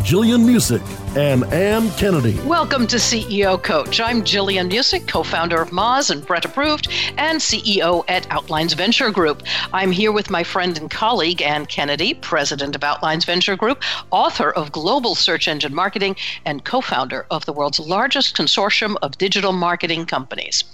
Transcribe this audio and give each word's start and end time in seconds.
Jillian 0.00 0.44
Muessig 0.44 0.82
and 1.16 1.44
Ann 1.44 1.90
Kennedy. 1.92 2.38
Welcome 2.40 2.86
to 2.88 2.96
CEO 2.96 3.62
Coach. 3.62 4.00
I'm 4.00 4.22
Jillian 4.22 4.70
Muessig, 4.70 5.08
co 5.08 5.22
founder 5.22 5.62
of 5.62 5.70
Moz 5.70 6.10
and 6.10 6.26
Brett 6.26 6.44
Approved, 6.44 6.88
and 7.16 7.40
CEO 7.40 8.04
at 8.08 8.30
Outlines 8.30 8.74
Venture 8.74 9.10
Group. 9.10 9.42
I'm 9.72 9.92
here 9.92 10.12
with 10.12 10.28
my 10.30 10.44
friend 10.44 10.76
and 10.76 10.90
colleague, 10.90 11.40
Ann 11.40 11.66
Kennedy, 11.66 12.14
president 12.14 12.76
of 12.76 12.84
Outlines 12.84 13.24
Venture 13.24 13.56
Group, 13.56 13.82
author 14.10 14.50
of 14.50 14.72
Global 14.72 15.14
Search 15.14 15.48
Engine 15.48 15.74
Marketing, 15.74 16.16
and 16.44 16.64
co 16.64 16.80
founder 16.80 17.26
of 17.30 17.46
the 17.46 17.52
world's 17.52 17.80
largest 17.80 18.36
consortium 18.36 18.96
of 19.00 19.16
digital 19.16 19.52
marketing 19.52 20.04
companies. 20.04 20.64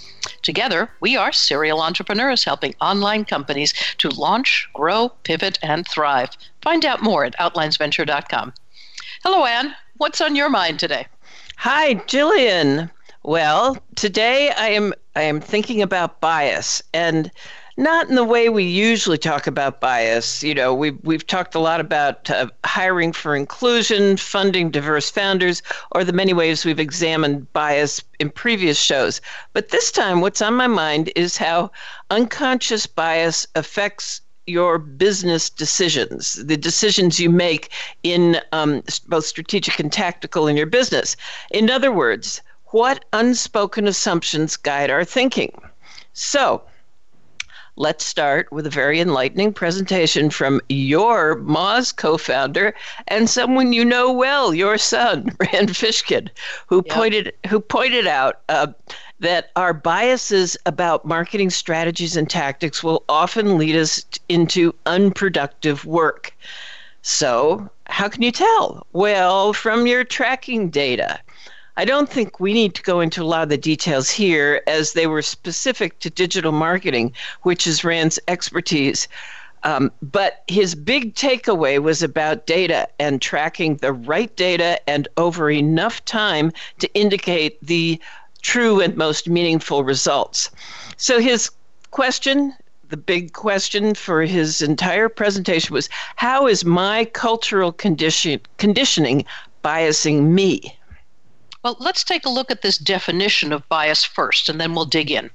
Together, 0.43 0.91
we 1.01 1.17
are 1.17 1.33
serial 1.33 1.81
entrepreneurs 1.83 2.45
helping 2.45 2.75
online 2.81 3.25
companies 3.25 3.73
to 3.99 4.09
launch, 4.09 4.69
grow, 4.75 5.11
pivot, 5.23 5.59
and 5.63 5.87
thrive. 5.87 6.31
Find 6.63 6.85
out 6.85 7.03
more 7.03 7.25
at 7.25 7.37
outlinesventure.com. 7.39 8.55
Hello, 9.23 9.45
Ann. 9.45 9.75
What's 9.99 10.23
on 10.23 10.35
your 10.35 10.49
mind 10.49 10.81
today? 10.81 11.07
Hi, 11.59 11.97
Jillian. 11.97 12.91
Well, 13.23 13.77
today 13.95 14.51
I 14.57 14.69
am 14.69 14.95
I 15.15 15.21
am 15.25 15.43
thinking 15.43 15.83
about 15.83 16.23
bias 16.23 16.83
and 16.95 17.31
not 17.77 18.09
in 18.09 18.15
the 18.15 18.25
way 18.25 18.49
we 18.49 18.65
usually 18.65 19.19
talk 19.19 19.47
about 19.47 19.79
bias. 19.79 20.43
You 20.43 20.55
know, 20.55 20.73
we've 20.73 20.99
we've 21.03 21.27
talked 21.27 21.55
a 21.55 21.59
lot 21.59 21.81
about 21.81 22.31
uh, 22.31 22.49
hiring 22.65 23.13
for 23.13 23.37
inclusion, 23.37 24.17
funding 24.17 24.71
diverse 24.71 25.11
founders, 25.11 25.63
or 25.93 26.03
the 26.03 26.15
many 26.15 26.33
ways 26.33 26.65
we've 26.65 26.81
examined 26.81 27.53
bias 27.53 28.03
in 28.21 28.31
previous 28.31 28.81
shows. 28.81 29.21
But 29.53 29.69
this 29.69 29.93
time, 29.93 30.23
what's 30.23 30.41
on 30.41 30.55
my 30.55 30.67
mind 30.67 31.13
is 31.15 31.37
how 31.37 31.73
unconscious 32.09 32.87
bias 32.87 33.47
affects 33.55 34.23
your 34.51 34.79
business 34.79 35.49
decisions, 35.49 36.35
the 36.35 36.57
decisions 36.57 37.19
you 37.19 37.31
make 37.31 37.71
in 38.03 38.41
um, 38.53 38.83
both 39.09 39.25
strategic 39.25 39.79
and 39.79 39.93
tactical 39.93 40.47
in 40.47 40.57
your 40.57 40.67
business. 40.67 41.17
In 41.51 41.71
other 41.71 41.93
words, 41.93 42.43
what 42.67 43.05
unspoken 43.13 43.89
assumptions 43.89 44.57
guide 44.57 44.91
our 44.91 45.05
thinking? 45.05 45.61
So, 46.13 46.63
let's 47.77 48.05
start 48.05 48.53
with 48.53 48.67
a 48.67 48.71
very 48.71 49.01
enlightening 49.01 49.53
presentation 49.53 50.29
from 50.29 50.61
your 50.69 51.37
Moz 51.37 51.97
co 51.97 52.19
founder 52.19 52.75
and 53.09 53.29
someone 53.29 53.73
you 53.73 53.85
know 53.85 54.13
well, 54.13 54.53
your 54.53 54.77
son, 54.77 55.35
Rand 55.41 55.71
Fishkin, 55.71 56.29
who, 56.67 56.83
yep. 56.85 56.95
pointed, 56.95 57.33
who 57.49 57.59
pointed 57.59 58.07
out. 58.07 58.41
Uh, 58.49 58.69
that 59.21 59.51
our 59.57 59.73
biases 59.73 60.57
about 60.67 61.05
marketing 61.05 61.51
strategies 61.51 62.17
and 62.17 62.29
tactics 62.29 62.83
will 62.83 63.05
often 63.09 63.59
lead 63.59 63.77
us 63.77 64.05
into 64.29 64.75
unproductive 64.87 65.85
work. 65.85 66.35
So, 67.03 67.71
how 67.87 68.09
can 68.09 68.23
you 68.23 68.33
tell? 68.33 68.87
Well, 68.93 69.53
from 69.53 69.87
your 69.87 70.05
tracking 70.05 70.71
data. 70.71 71.21
I 71.77 71.85
don't 71.85 72.11
think 72.11 72.41
we 72.41 72.53
need 72.53 72.75
to 72.75 72.83
go 72.83 73.01
into 73.01 73.23
a 73.23 73.25
lot 73.25 73.43
of 73.43 73.49
the 73.49 73.57
details 73.57 74.11
here 74.11 74.61
as 74.67 74.93
they 74.93 75.07
were 75.07 75.23
specific 75.23 75.99
to 76.01 76.11
digital 76.11 76.53
marketing, 76.53 77.15
which 77.43 77.67
is 77.67 77.85
Rand's 77.85 78.19
expertise. 78.29 79.09
Um, 79.63 79.93
but 80.03 80.43
his 80.49 80.75
big 80.75 81.15
takeaway 81.15 81.81
was 81.81 82.03
about 82.03 82.47
data 82.47 82.89
and 82.99 83.21
tracking 83.21 83.77
the 83.77 83.93
right 83.93 84.35
data 84.37 84.81
and 84.89 85.07
over 85.17 85.51
enough 85.51 86.05
time 86.07 86.53
to 86.79 86.93
indicate 86.95 87.59
the 87.65 88.01
true 88.41 88.81
and 88.81 88.97
most 88.97 89.29
meaningful 89.29 89.85
results. 89.85 90.51
So 90.97 91.21
his 91.21 91.51
question, 91.91 92.55
the 92.89 92.97
big 92.97 93.33
question 93.33 93.95
for 93.95 94.23
his 94.23 94.63
entire 94.63 95.09
presentation 95.09 95.75
was 95.75 95.89
how 96.17 96.47
is 96.47 96.65
my 96.65 97.05
cultural 97.05 97.73
condition, 97.73 98.41
conditioning 98.59 99.25
biasing 99.63 100.31
me? 100.31 100.77
Well, 101.63 101.77
let's 101.79 102.05
take 102.05 102.25
a 102.25 102.31
look 102.31 102.51
at 102.51 102.63
this 102.63 102.79
definition 102.79 103.53
of 103.53 103.69
bias 103.69 104.03
first, 104.03 104.49
and 104.49 104.61
then 104.61 104.75
we'll 104.75 104.87
dig 104.87 105.11
in. 105.11 105.31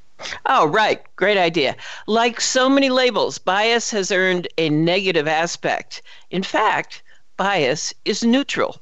Oh, 0.46 0.66
right. 0.66 1.04
Great 1.18 1.38
idea. 1.38 1.76
Like 2.08 2.42
so 2.42 2.70
many 2.70 2.90
labels, 2.90 3.38
bias 3.38 3.92
has 3.92 4.12
earned 4.12 4.48
a 4.58 4.70
negative 4.70 5.28
aspect. 5.28 6.02
In 6.32 6.42
fact, 6.42 7.04
bias 7.38 7.94
is 8.06 8.24
neutral. 8.24 8.82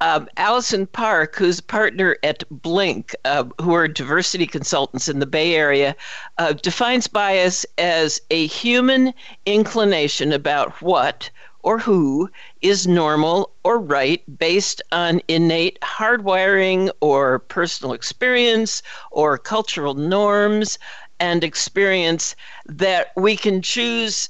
Um, 0.00 0.28
Allison 0.36 0.86
Park, 0.86 1.36
who's 1.36 1.60
a 1.60 1.62
partner 1.62 2.16
at 2.22 2.42
Blink, 2.50 3.14
uh, 3.24 3.44
who 3.60 3.74
are 3.74 3.88
diversity 3.88 4.46
consultants 4.46 5.08
in 5.08 5.18
the 5.18 5.26
Bay 5.26 5.54
Area, 5.54 5.96
uh, 6.38 6.52
defines 6.52 7.06
bias 7.06 7.64
as 7.78 8.20
a 8.30 8.46
human 8.46 9.14
inclination 9.46 10.32
about 10.32 10.82
what 10.82 11.30
or 11.64 11.78
who 11.78 12.28
is 12.60 12.86
normal 12.86 13.50
or 13.64 13.78
right 13.78 14.22
based 14.38 14.82
on 14.92 15.22
innate 15.28 15.78
hardwiring 15.80 16.90
or 17.00 17.38
personal 17.38 17.94
experience 17.94 18.82
or 19.10 19.38
cultural 19.38 19.94
norms 19.94 20.78
and 21.20 21.42
experience 21.42 22.36
that 22.66 23.12
we 23.16 23.36
can 23.36 23.62
choose 23.62 24.28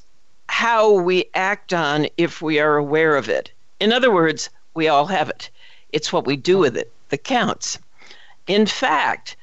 how 0.49 0.93
we 0.93 1.25
act 1.35 1.73
on 1.73 2.07
if 2.17 2.41
we 2.41 2.61
are 2.61 2.77
aware 2.77 3.17
of 3.17 3.29
it. 3.29 3.51
In 3.81 3.93
other 3.93 4.13
words, 4.13 4.49
we 4.75 4.87
all 4.87 5.07
have 5.07 5.29
it. 5.29 5.51
It's 5.95 6.13
what 6.13 6.27
we 6.27 6.37
do 6.37 6.59
with 6.59 6.77
it 6.77 6.93
that 7.11 7.23
counts. 7.23 7.79
In 8.49 8.67
fact, 8.67 9.37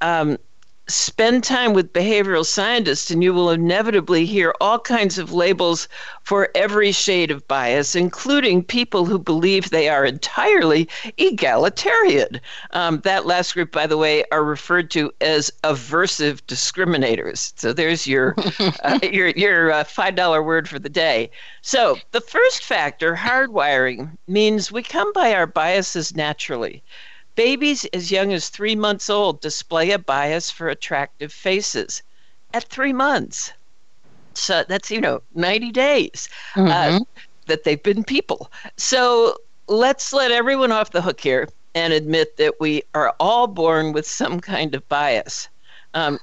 um, 0.00 0.38
spend 0.88 1.44
time 1.44 1.74
with 1.74 1.92
behavioral 1.92 2.44
scientists 2.44 3.10
and 3.10 3.22
you 3.22 3.34
will 3.34 3.50
inevitably 3.50 4.24
hear 4.24 4.54
all 4.60 4.78
kinds 4.78 5.18
of 5.18 5.32
labels 5.32 5.86
for 6.22 6.48
every 6.54 6.92
shade 6.92 7.30
of 7.30 7.46
bias, 7.46 7.94
including 7.94 8.62
people 8.62 9.04
who 9.04 9.18
believe 9.18 9.70
they 9.70 9.88
are 9.88 10.04
entirely 10.04 10.88
egalitarian. 11.18 12.40
Um, 12.72 13.00
that 13.00 13.26
last 13.26 13.54
group, 13.54 13.70
by 13.70 13.86
the 13.86 13.98
way, 13.98 14.24
are 14.32 14.42
referred 14.42 14.90
to 14.92 15.12
as 15.20 15.50
aversive 15.62 16.40
discriminators. 16.46 17.52
So 17.56 17.72
there's 17.72 18.06
your 18.06 18.34
uh, 18.82 18.98
your 19.02 19.28
your 19.28 19.72
uh, 19.72 19.84
five 19.84 20.14
dollar 20.14 20.42
word 20.42 20.68
for 20.68 20.78
the 20.78 20.88
day. 20.88 21.30
So 21.62 21.98
the 22.12 22.20
first 22.20 22.64
factor, 22.64 23.14
hardwiring, 23.14 24.16
means 24.26 24.72
we 24.72 24.82
come 24.82 25.12
by 25.12 25.34
our 25.34 25.46
biases 25.46 26.16
naturally. 26.16 26.82
Babies 27.38 27.84
as 27.92 28.10
young 28.10 28.32
as 28.32 28.48
three 28.48 28.74
months 28.74 29.08
old 29.08 29.40
display 29.40 29.92
a 29.92 29.98
bias 30.00 30.50
for 30.50 30.68
attractive 30.68 31.32
faces 31.32 32.02
at 32.52 32.64
three 32.64 32.92
months. 32.92 33.52
So 34.34 34.64
that's, 34.68 34.90
you 34.90 35.00
know, 35.00 35.22
90 35.36 35.70
days 35.70 36.28
uh, 36.56 36.60
mm-hmm. 36.60 36.96
uh, 36.96 37.04
that 37.46 37.62
they've 37.62 37.80
been 37.80 38.02
people. 38.02 38.50
So 38.76 39.36
let's 39.68 40.12
let 40.12 40.32
everyone 40.32 40.72
off 40.72 40.90
the 40.90 41.00
hook 41.00 41.20
here 41.20 41.48
and 41.76 41.92
admit 41.92 42.38
that 42.38 42.58
we 42.58 42.82
are 42.94 43.14
all 43.20 43.46
born 43.46 43.92
with 43.92 44.04
some 44.04 44.40
kind 44.40 44.74
of 44.74 44.88
bias. 44.88 45.48
Um, 45.94 46.18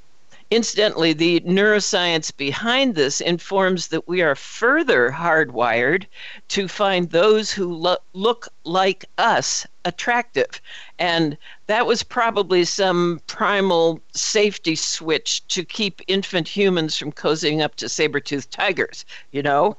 Incidentally, 0.51 1.12
the 1.12 1.39
neuroscience 1.42 2.36
behind 2.36 2.95
this 2.95 3.19
informs 3.19 3.88
that 3.88 4.07
we 4.07 4.21
are 4.21 4.36
further 4.36 5.09
hardwired 5.09 6.06
to 6.50 6.68
find 6.68 7.09
those 7.09 7.51
who 7.51 7.74
lo- 7.74 7.97
look 8.13 8.47
like 8.63 9.06
us 9.18 9.65
attractive. 9.86 10.62
And 11.00 11.38
that 11.68 11.88
was 11.88 12.03
probably 12.03 12.63
some 12.63 13.21
primal 13.27 14.00
safety 14.13 14.75
switch 14.75 15.45
to 15.47 15.65
keep 15.65 16.01
infant 16.07 16.47
humans 16.47 16.95
from 16.95 17.12
cozying 17.12 17.62
up 17.62 17.75
to 17.75 17.89
saber 17.89 18.19
toothed 18.19 18.51
tigers, 18.51 19.03
you 19.31 19.42
know? 19.42 19.75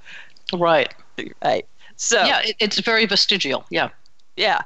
Right. 0.52 0.92
Right. 1.44 1.66
So, 1.96 2.24
yeah, 2.24 2.40
it, 2.44 2.56
it's 2.58 2.78
very 2.80 3.06
vestigial. 3.06 3.64
Yeah. 3.70 3.90
Yeah. 4.36 4.62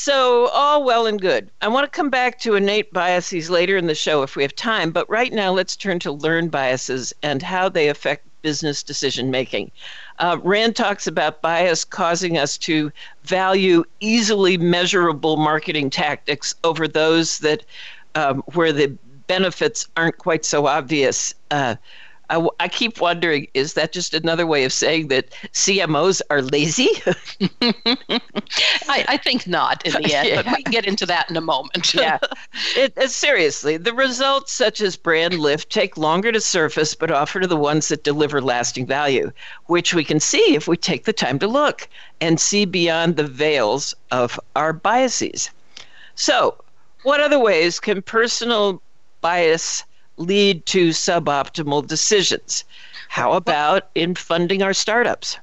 So, 0.00 0.46
all 0.50 0.84
well 0.84 1.06
and 1.06 1.20
good. 1.20 1.50
I 1.60 1.66
want 1.66 1.84
to 1.84 1.90
come 1.90 2.08
back 2.08 2.38
to 2.38 2.54
innate 2.54 2.92
biases 2.92 3.50
later 3.50 3.76
in 3.76 3.88
the 3.88 3.96
show 3.96 4.22
if 4.22 4.36
we 4.36 4.44
have 4.44 4.54
time, 4.54 4.92
but 4.92 5.10
right 5.10 5.32
now 5.32 5.50
let's 5.50 5.74
turn 5.74 5.98
to 5.98 6.12
learned 6.12 6.52
biases 6.52 7.12
and 7.24 7.42
how 7.42 7.68
they 7.68 7.88
affect 7.88 8.24
business 8.40 8.84
decision 8.84 9.32
making. 9.32 9.72
Uh, 10.20 10.38
Rand 10.44 10.76
talks 10.76 11.08
about 11.08 11.42
bias 11.42 11.84
causing 11.84 12.38
us 12.38 12.56
to 12.58 12.92
value 13.24 13.82
easily 13.98 14.56
measurable 14.56 15.36
marketing 15.36 15.90
tactics 15.90 16.54
over 16.62 16.86
those 16.86 17.40
that 17.40 17.64
um, 18.14 18.44
where 18.54 18.72
the 18.72 18.96
benefits 19.26 19.88
aren't 19.96 20.18
quite 20.18 20.44
so 20.44 20.68
obvious. 20.68 21.34
Uh, 21.50 21.74
I, 22.30 22.46
I 22.60 22.68
keep 22.68 23.00
wondering 23.00 23.48
is 23.54 23.74
that 23.74 23.92
just 23.92 24.12
another 24.12 24.46
way 24.46 24.64
of 24.64 24.72
saying 24.72 25.08
that 25.08 25.30
CMOs 25.52 26.20
are 26.30 26.42
lazy? 26.42 26.90
I, 28.88 29.04
I, 29.08 29.16
think 29.16 29.46
not 29.46 29.84
in 29.86 29.92
the 29.92 30.14
end, 30.14 30.28
yeah. 30.28 30.42
but 30.42 30.56
we 30.56 30.62
can 30.62 30.72
get 30.72 30.86
into 30.86 31.06
that 31.06 31.30
in 31.30 31.36
a 31.36 31.40
moment. 31.40 31.94
yeah. 31.94 32.18
It, 32.76 32.92
it, 32.96 33.10
seriously, 33.10 33.76
the 33.76 33.94
results, 33.94 34.52
such 34.52 34.80
as 34.80 34.96
brand 34.96 35.34
lift, 35.34 35.70
take 35.70 35.96
longer 35.96 36.30
to 36.32 36.40
surface 36.40 36.94
but 36.94 37.10
offer 37.10 37.40
to 37.40 37.46
the 37.46 37.56
ones 37.56 37.88
that 37.88 38.04
deliver 38.04 38.42
lasting 38.42 38.86
value, 38.86 39.32
which 39.66 39.94
we 39.94 40.04
can 40.04 40.20
see 40.20 40.54
if 40.54 40.68
we 40.68 40.76
take 40.76 41.04
the 41.04 41.12
time 41.12 41.38
to 41.38 41.48
look 41.48 41.88
and 42.20 42.38
see 42.38 42.64
beyond 42.64 43.16
the 43.16 43.26
veils 43.26 43.94
of 44.10 44.38
our 44.54 44.72
biases. 44.72 45.50
So, 46.14 46.62
what 47.04 47.20
other 47.20 47.38
ways 47.38 47.80
can 47.80 48.02
personal 48.02 48.82
bias 49.20 49.84
lead 50.18 50.66
to 50.66 50.90
suboptimal 50.90 51.86
decisions. 51.86 52.64
How 53.08 53.32
about 53.32 53.88
in 53.94 54.14
funding 54.14 54.62
our 54.62 54.74
startups? 54.74 55.38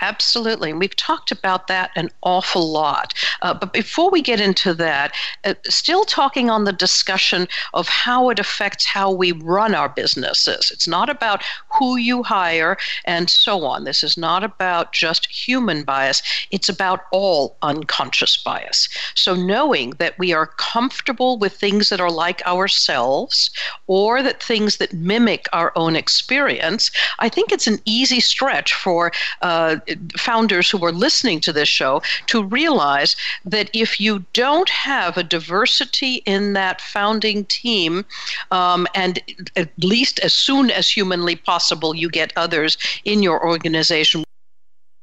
Absolutely. 0.00 0.70
And 0.70 0.78
we've 0.78 0.96
talked 0.96 1.30
about 1.32 1.66
that 1.66 1.90
an 1.96 2.10
awful 2.22 2.70
lot. 2.70 3.12
Uh, 3.42 3.52
but 3.52 3.72
before 3.72 4.10
we 4.10 4.22
get 4.22 4.40
into 4.40 4.72
that, 4.74 5.14
uh, 5.44 5.54
still 5.64 6.04
talking 6.04 6.50
on 6.50 6.64
the 6.64 6.72
discussion 6.72 7.48
of 7.74 7.88
how 7.88 8.30
it 8.30 8.38
affects 8.38 8.86
how 8.86 9.10
we 9.10 9.32
run 9.32 9.74
our 9.74 9.88
businesses. 9.88 10.70
It's 10.72 10.86
not 10.86 11.10
about 11.10 11.42
who 11.78 11.96
you 11.96 12.22
hire 12.22 12.76
and 13.04 13.30
so 13.30 13.64
on. 13.64 13.84
This 13.84 14.02
is 14.02 14.16
not 14.16 14.44
about 14.44 14.92
just 14.92 15.26
human 15.26 15.84
bias, 15.84 16.22
it's 16.50 16.68
about 16.68 17.00
all 17.12 17.56
unconscious 17.62 18.36
bias. 18.36 18.88
So 19.14 19.34
knowing 19.34 19.90
that 19.98 20.18
we 20.18 20.32
are 20.32 20.46
comfortable 20.46 21.38
with 21.38 21.54
things 21.54 21.88
that 21.88 22.00
are 22.00 22.10
like 22.10 22.44
ourselves 22.46 23.50
or 23.86 24.22
that 24.22 24.42
things 24.42 24.76
that 24.78 24.92
mimic 24.92 25.46
our 25.52 25.72
own 25.76 25.96
experience, 25.96 26.90
I 27.18 27.28
think 27.28 27.52
it's 27.52 27.66
an 27.66 27.78
easy 27.84 28.20
stretch 28.20 28.74
for. 28.74 29.12
Uh, 29.42 29.76
founders 30.16 30.70
who 30.70 30.84
are 30.84 30.92
listening 30.92 31.40
to 31.40 31.52
this 31.52 31.68
show 31.68 32.02
to 32.26 32.44
realize 32.44 33.16
that 33.44 33.70
if 33.72 34.00
you 34.00 34.24
don't 34.32 34.68
have 34.68 35.16
a 35.16 35.22
diversity 35.22 36.16
in 36.26 36.52
that 36.52 36.80
founding 36.80 37.44
team, 37.46 38.04
um, 38.50 38.86
and 38.94 39.22
at 39.56 39.70
least 39.78 40.18
as 40.20 40.34
soon 40.34 40.70
as 40.70 40.90
humanly 40.90 41.36
possible, 41.36 41.67
you 41.94 42.10
get 42.10 42.32
others 42.36 42.76
in 43.04 43.22
your 43.22 43.44
organization 43.46 44.24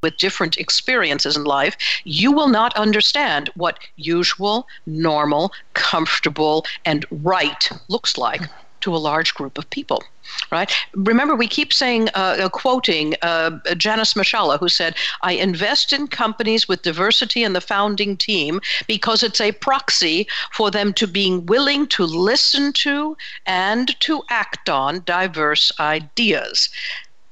with 0.03 0.17
different 0.17 0.57
experiences 0.57 1.35
in 1.35 1.43
life, 1.45 1.75
you 2.03 2.31
will 2.31 2.47
not 2.47 2.75
understand 2.75 3.49
what 3.55 3.79
usual, 3.95 4.67
normal, 4.85 5.51
comfortable, 5.73 6.65
and 6.85 7.05
right 7.09 7.69
looks 7.87 8.17
like 8.17 8.41
to 8.81 8.95
a 8.95 8.97
large 8.97 9.33
group 9.33 9.57
of 9.57 9.67
people 9.69 10.03
right? 10.51 10.71
Remember, 10.93 11.35
we 11.35 11.47
keep 11.47 11.73
saying, 11.73 12.09
uh, 12.09 12.37
uh, 12.39 12.49
quoting 12.49 13.15
uh, 13.21 13.51
Janice 13.77 14.13
Mashala, 14.13 14.59
who 14.59 14.69
said, 14.69 14.95
I 15.21 15.33
invest 15.33 15.93
in 15.93 16.07
companies 16.07 16.67
with 16.67 16.81
diversity 16.81 17.43
in 17.43 17.53
the 17.53 17.61
founding 17.61 18.17
team 18.17 18.61
because 18.87 19.23
it's 19.23 19.41
a 19.41 19.51
proxy 19.51 20.27
for 20.51 20.71
them 20.71 20.93
to 20.93 21.07
being 21.07 21.45
willing 21.45 21.87
to 21.87 22.03
listen 22.05 22.73
to 22.73 23.17
and 23.45 23.99
to 24.01 24.23
act 24.29 24.69
on 24.69 25.01
diverse 25.05 25.71
ideas 25.79 26.69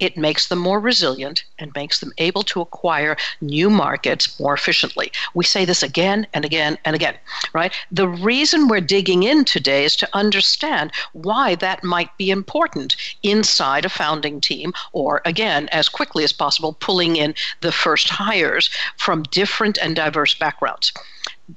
it 0.04 0.18
makes 0.18 0.48
them 0.48 0.60
more 0.60 0.80
resilient 0.80 1.44
and 1.60 1.72
makes 1.76 2.00
them 2.00 2.12
able 2.18 2.44
to 2.44 2.62
acquire 2.62 3.16
new 3.42 3.70
markets 3.70 4.40
more 4.40 4.54
efficiently. 4.54 5.12
We 5.34 5.44
say 5.44 5.66
this 5.66 5.82
again 5.82 6.28
and 6.34 6.44
again 6.46 6.78
and 6.86 6.96
again, 6.96 7.16
right? 7.54 7.74
The 7.92 8.08
reason 8.08 8.68
we're 8.68 8.82
digging 8.82 9.24
in 9.24 9.46
today 9.46 9.86
is 9.86 9.96
to 9.98 10.10
understand 10.14 10.92
why 11.14 11.56
that 11.56 11.84
might 11.84 12.16
be 12.18 12.30
important 12.32 12.96
inside 13.24 13.86
a 13.86 13.90
founding 13.90 14.42
team, 14.42 14.74
or 14.92 15.22
again, 15.26 15.70
as 15.70 15.90
quickly 15.90 16.24
as 16.24 16.34
possible, 16.34 16.74
pulling 16.74 17.16
in 17.16 17.34
the 17.62 17.72
first 17.72 18.10
hires 18.10 18.70
from 18.98 19.24
different 19.24 19.78
and 19.78 19.96
diverse 19.96 20.34
backgrounds 20.34 20.92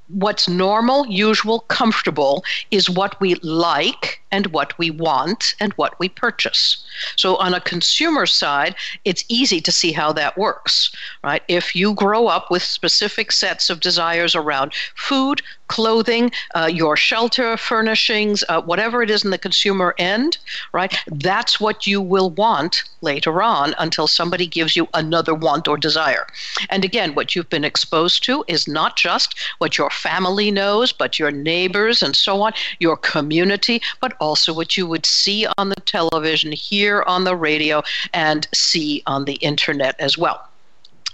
what's 0.09 0.47
normal, 0.47 1.07
usual, 1.07 1.61
comfortable 1.61 2.43
is 2.71 2.89
what 2.89 3.19
we 3.21 3.35
like 3.35 4.21
and 4.31 4.47
what 4.47 4.77
we 4.77 4.91
want 4.91 5.55
and 5.59 5.73
what 5.73 5.97
we 5.99 6.09
purchase. 6.09 6.83
So 7.15 7.37
on 7.37 7.53
a 7.53 7.61
consumer 7.61 8.25
side, 8.25 8.75
it's 9.05 9.23
easy 9.29 9.61
to 9.61 9.71
see 9.71 9.91
how 9.91 10.11
that 10.13 10.37
works, 10.37 10.91
right? 11.23 11.41
If 11.47 11.75
you 11.75 11.93
grow 11.93 12.27
up 12.27 12.51
with 12.51 12.63
specific 12.63 13.31
sets 13.31 13.69
of 13.69 13.79
desires 13.79 14.35
around 14.35 14.73
food, 14.95 15.41
clothing, 15.67 16.31
uh, 16.55 16.69
your 16.71 16.97
shelter, 16.97 17.57
furnishings, 17.57 18.43
uh, 18.49 18.61
whatever 18.61 19.01
it 19.01 19.09
is 19.09 19.23
in 19.23 19.31
the 19.31 19.37
consumer 19.37 19.93
end, 19.97 20.37
right? 20.73 20.97
That's 21.07 21.59
what 21.59 21.87
you 21.87 22.01
will 22.01 22.29
want 22.31 22.83
later 23.01 23.41
on 23.41 23.75
until 23.77 24.07
somebody 24.07 24.47
gives 24.47 24.75
you 24.75 24.87
another 24.93 25.33
want 25.33 25.67
or 25.67 25.77
desire. 25.77 26.27
And 26.69 26.83
again, 26.83 27.15
what 27.15 27.35
you've 27.35 27.49
been 27.49 27.63
exposed 27.63 28.23
to 28.25 28.43
is 28.47 28.67
not 28.67 28.95
just 28.95 29.35
what 29.59 29.77
your 29.77 29.89
family 29.89 30.51
knows, 30.51 30.91
but 30.91 31.19
your 31.19 31.31
neighbors 31.31 32.01
and 32.01 32.15
so 32.15 32.41
on, 32.41 32.53
your 32.79 32.97
community, 32.97 33.81
but 34.01 34.13
also 34.19 34.53
what 34.53 34.77
you 34.77 34.87
would 34.87 35.05
see 35.05 35.45
on 35.57 35.69
the 35.69 35.81
television, 35.85 36.51
hear 36.51 37.03
on 37.03 37.23
the 37.23 37.35
radio, 37.35 37.83
and 38.13 38.47
see 38.53 39.03
on 39.05 39.25
the 39.25 39.35
internet 39.35 39.95
as 39.99 40.17
well. 40.17 40.47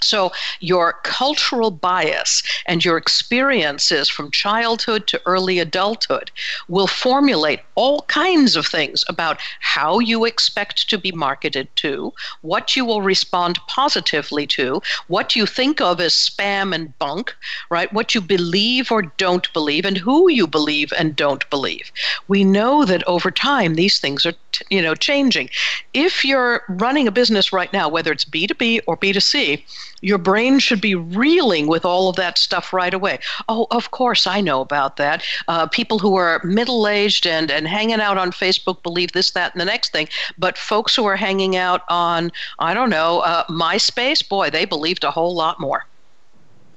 So, 0.04 0.32
your 0.60 0.94
cultural 1.04 1.72
bias 1.72 2.44
and 2.66 2.84
your 2.84 2.98
experiences 2.98 4.10
from 4.10 4.32
childhood 4.32 5.08
to 5.08 5.22
early 5.26 5.60
adulthood 5.60 6.32
will 6.68 6.88
formulate 6.88 7.62
all 7.76 8.02
kinds 8.04 8.56
of 8.56 8.66
things 8.66 9.04
about 9.08 9.40
how 9.60 10.00
you 10.00 10.26
expect 10.26 10.90
to 10.90 10.98
be 10.98 11.12
marketed 11.12 11.68
to, 11.78 12.14
what 12.42 12.76
you 12.76 12.86
will 12.86 13.02
respond 13.02 13.60
positively 13.68 14.46
to, 14.48 14.82
what 15.08 15.36
you 15.36 15.46
think 15.46 15.82
of 15.82 16.00
as 16.00 16.14
spam 16.14 16.74
and 16.74 16.98
bunk, 17.00 17.36
right? 17.70 17.92
What 17.94 18.14
you 18.16 18.22
believe 18.22 18.92
or 18.92 19.02
don't 19.02 19.52
believe, 19.54 19.86
and 19.86 19.98
who 19.98 20.30
you 20.30 20.48
believe 20.48 20.94
and 20.98 21.16
don't 21.16 21.50
believe. 21.50 21.92
We 22.28 22.44
know 22.44 22.86
that 22.86 23.08
over 23.08 23.32
time 23.32 23.76
these 23.76 24.00
things 24.00 24.26
are, 24.26 24.34
you 24.70 24.82
know, 24.82 24.96
changing. 24.96 25.50
If 25.94 26.24
you're 26.26 26.64
running 26.70 27.08
a 27.08 27.12
business 27.12 27.54
right 27.54 27.72
now, 27.74 27.90
whether 27.90 28.12
it's 28.12 28.26
B2B 28.26 28.82
or 28.88 28.98
B2C, 28.98 29.64
your 30.04 30.18
brain 30.18 30.60
should 30.60 30.82
be 30.82 30.96
reeling 30.96 31.66
with 31.68 31.86
all 31.86 32.10
of 32.10 32.18
that 32.18 32.38
stuff 32.38 32.74
right 32.74 32.94
away. 32.94 33.20
Oh, 33.48 33.68
of 33.72 33.92
course, 33.92 34.28
I 34.28 34.42
know 34.42 34.60
about 34.60 34.98
that. 34.98 35.24
Uh, 35.48 35.66
people 35.68 35.98
who 35.98 36.16
are 36.16 36.42
middle 36.44 36.88
aged 36.88 37.26
and, 37.26 37.50
and 37.50 37.68
hanging 37.68 38.02
out 38.02 38.18
on 38.18 38.32
Facebook 38.32 38.84
believe 38.84 39.14
this, 39.14 39.32
that, 39.32 39.54
and 39.54 39.62
the 39.62 39.66
next 39.66 39.94
thing. 39.94 40.10
But 40.38 40.58
folks 40.58 40.94
who 40.96 41.06
are 41.06 41.16
hanging 41.16 41.56
out 41.56 41.84
on, 41.88 42.32
I 42.60 42.74
don't 42.74 42.90
know, 42.90 43.20
uh, 43.22 43.46
MySpace, 43.46 44.28
boy, 44.28 44.50
they 44.50 44.66
believed 44.66 45.06
a 45.06 45.12
whole 45.12 45.34
lot 45.34 45.60
more. 45.60 45.86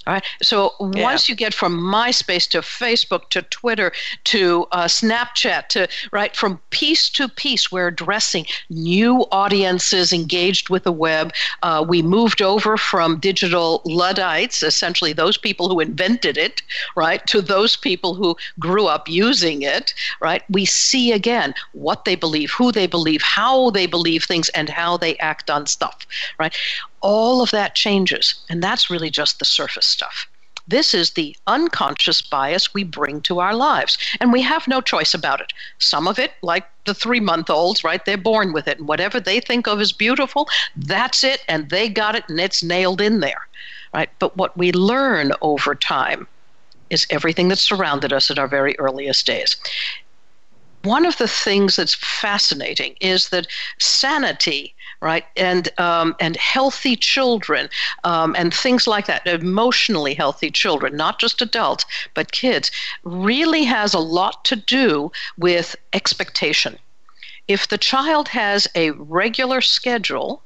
All 0.07 0.13
right. 0.13 0.23
So 0.41 0.73
yeah. 0.95 1.03
once 1.03 1.27
you 1.27 1.35
get 1.35 1.53
from 1.53 1.77
MySpace 1.77 2.49
to 2.51 2.59
Facebook 2.59 3.27
to 3.29 3.41
Twitter 3.41 3.91
to 4.25 4.65
uh, 4.71 4.85
Snapchat 4.85 5.67
to 5.67 5.89
right 6.13 6.33
from 6.33 6.61
piece 6.69 7.09
to 7.09 7.27
piece, 7.27 7.73
we're 7.73 7.89
addressing 7.89 8.45
new 8.69 9.25
audiences 9.33 10.13
engaged 10.13 10.69
with 10.69 10.85
the 10.85 10.93
web. 10.93 11.33
Uh, 11.61 11.85
we 11.85 12.01
moved 12.01 12.41
over 12.41 12.77
from 12.77 13.19
digital 13.19 13.81
luddites, 13.83 14.63
essentially 14.63 15.11
those 15.11 15.37
people 15.37 15.67
who 15.67 15.81
invented 15.81 16.37
it, 16.37 16.61
right, 16.95 17.27
to 17.27 17.41
those 17.41 17.75
people 17.75 18.13
who 18.13 18.37
grew 18.59 18.87
up 18.87 19.09
using 19.09 19.61
it. 19.61 19.93
Right. 20.21 20.41
We 20.49 20.63
see 20.63 21.11
again 21.11 21.53
what 21.73 22.05
they 22.05 22.15
believe, 22.15 22.51
who 22.51 22.71
they 22.71 22.87
believe, 22.87 23.21
how 23.21 23.71
they 23.71 23.87
believe 23.87 24.23
things, 24.23 24.47
and 24.49 24.69
how 24.69 24.95
they 24.95 25.17
act 25.17 25.49
on 25.49 25.65
stuff. 25.65 26.07
Right 26.39 26.55
all 27.01 27.41
of 27.41 27.51
that 27.51 27.75
changes. 27.75 28.35
And 28.49 28.61
that's 28.61 28.89
really 28.89 29.09
just 29.09 29.39
the 29.39 29.45
surface 29.45 29.85
stuff. 29.85 30.27
This 30.67 30.93
is 30.93 31.11
the 31.11 31.35
unconscious 31.47 32.21
bias 32.21 32.73
we 32.73 32.83
bring 32.83 33.21
to 33.21 33.39
our 33.39 33.55
lives, 33.55 33.97
and 34.19 34.33
we 34.33 34.41
have 34.41 34.67
no 34.67 34.81
choice 34.81 35.13
about 35.13 35.39
it. 35.39 35.53
Some 35.79 36.09
of 36.09 36.19
it, 36.19 36.33
like 36.41 36.65
the 36.83 36.93
three 36.93 37.21
month 37.21 37.49
olds, 37.49 37.85
right, 37.85 38.03
they're 38.03 38.17
born 38.17 38.51
with 38.51 38.67
it, 38.67 38.79
and 38.79 38.87
whatever 38.87 39.19
they 39.19 39.39
think 39.39 39.67
of 39.67 39.79
as 39.79 39.93
beautiful, 39.93 40.49
that's 40.75 41.23
it, 41.23 41.43
and 41.47 41.69
they 41.69 41.87
got 41.87 42.15
it, 42.15 42.25
and 42.27 42.39
it's 42.39 42.61
nailed 42.61 42.99
in 42.99 43.21
there, 43.21 43.47
right? 43.93 44.09
But 44.19 44.35
what 44.35 44.57
we 44.57 44.73
learn 44.73 45.31
over 45.41 45.73
time 45.73 46.27
is 46.89 47.07
everything 47.09 47.47
that 47.47 47.59
surrounded 47.59 48.11
us 48.11 48.29
at 48.29 48.39
our 48.39 48.47
very 48.47 48.77
earliest 48.77 49.25
days 49.25 49.55
one 50.83 51.05
of 51.05 51.17
the 51.17 51.27
things 51.27 51.75
that's 51.75 51.95
fascinating 51.95 52.95
is 53.01 53.29
that 53.29 53.47
sanity 53.79 54.73
right? 55.01 55.25
And 55.35 55.69
um, 55.79 56.15
and 56.19 56.35
healthy 56.37 56.95
children 56.95 57.69
um, 58.03 58.35
and 58.37 58.53
things 58.53 58.87
like 58.87 59.05
that 59.07 59.27
emotionally 59.27 60.13
healthy 60.13 60.51
children 60.51 60.95
not 60.95 61.19
just 61.19 61.41
adults 61.41 61.85
but 62.13 62.31
kids 62.31 62.71
really 63.03 63.63
has 63.63 63.93
a 63.93 63.99
lot 63.99 64.43
to 64.45 64.55
do 64.55 65.11
with 65.37 65.75
expectation. 65.93 66.77
If 67.47 67.67
the 67.67 67.77
child 67.77 68.27
has 68.29 68.67
a 68.75 68.91
regular 68.91 69.61
schedule 69.61 70.41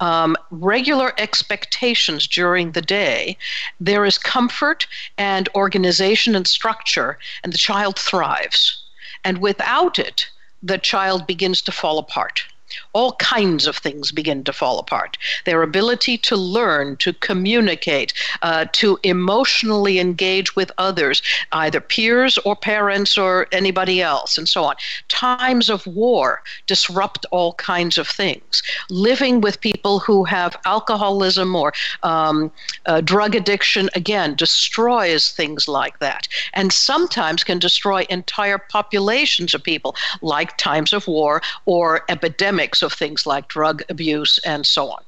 um, 0.00 0.34
regular 0.50 1.12
expectations 1.18 2.26
during 2.26 2.72
the 2.72 2.82
day, 2.82 3.36
there 3.80 4.06
is 4.06 4.16
comfort 4.16 4.86
and 5.18 5.48
organization 5.54 6.34
and 6.34 6.46
structure, 6.46 7.18
and 7.44 7.52
the 7.52 7.58
child 7.58 7.98
thrives. 7.98 8.82
And 9.24 9.38
without 9.38 9.98
it, 9.98 10.26
the 10.62 10.78
child 10.78 11.26
begins 11.26 11.60
to 11.62 11.72
fall 11.72 11.98
apart 11.98 12.44
all 12.92 13.12
kinds 13.14 13.66
of 13.66 13.76
things 13.76 14.12
begin 14.12 14.44
to 14.44 14.52
fall 14.52 14.78
apart. 14.78 15.16
Their 15.44 15.62
ability 15.62 16.18
to 16.18 16.36
learn, 16.36 16.96
to 16.98 17.12
communicate, 17.14 18.12
uh, 18.42 18.66
to 18.72 18.98
emotionally 19.02 19.98
engage 19.98 20.54
with 20.56 20.70
others, 20.78 21.22
either 21.52 21.80
peers 21.80 22.38
or 22.38 22.56
parents 22.56 23.16
or 23.16 23.46
anybody 23.52 24.02
else, 24.02 24.38
and 24.38 24.48
so 24.48 24.64
on. 24.64 24.76
Times 25.08 25.68
of 25.68 25.86
war 25.86 26.42
disrupt 26.66 27.26
all 27.30 27.54
kinds 27.54 27.98
of 27.98 28.08
things. 28.08 28.62
Living 28.88 29.40
with 29.40 29.60
people 29.60 29.98
who 29.98 30.24
have 30.24 30.56
alcoholism 30.64 31.54
or 31.54 31.72
um, 32.02 32.50
uh, 32.86 33.00
drug 33.00 33.34
addiction, 33.34 33.88
again, 33.94 34.34
destroys 34.34 35.32
things 35.32 35.68
like 35.68 35.98
that, 35.98 36.28
and 36.54 36.72
sometimes 36.72 37.44
can 37.44 37.58
destroy 37.58 38.06
entire 38.10 38.58
populations 38.58 39.54
of 39.54 39.62
people, 39.62 39.94
like 40.22 40.56
times 40.56 40.92
of 40.92 41.06
war 41.06 41.40
or 41.66 42.02
epidemics 42.08 42.59
of 42.82 42.92
things 42.92 43.26
like 43.26 43.48
drug 43.48 43.82
abuse 43.88 44.38
and 44.44 44.66
so 44.66 44.90
on. 44.90 45.02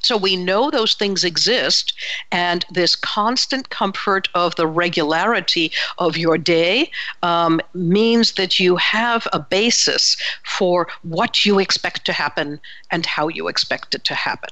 So 0.00 0.16
we 0.16 0.36
know 0.36 0.70
those 0.70 0.94
things 0.94 1.24
exist, 1.24 1.92
and 2.30 2.64
this 2.70 2.94
constant 2.94 3.70
comfort 3.70 4.28
of 4.34 4.54
the 4.54 4.66
regularity 4.66 5.72
of 5.98 6.16
your 6.16 6.38
day 6.38 6.90
um, 7.24 7.60
means 7.74 8.34
that 8.34 8.60
you 8.60 8.76
have 8.76 9.26
a 9.32 9.40
basis 9.40 10.16
for 10.44 10.86
what 11.02 11.44
you 11.44 11.58
expect 11.58 12.04
to 12.06 12.12
happen 12.12 12.60
and 12.92 13.04
how 13.04 13.26
you 13.26 13.48
expect 13.48 13.96
it 13.96 14.04
to 14.04 14.14
happen 14.14 14.50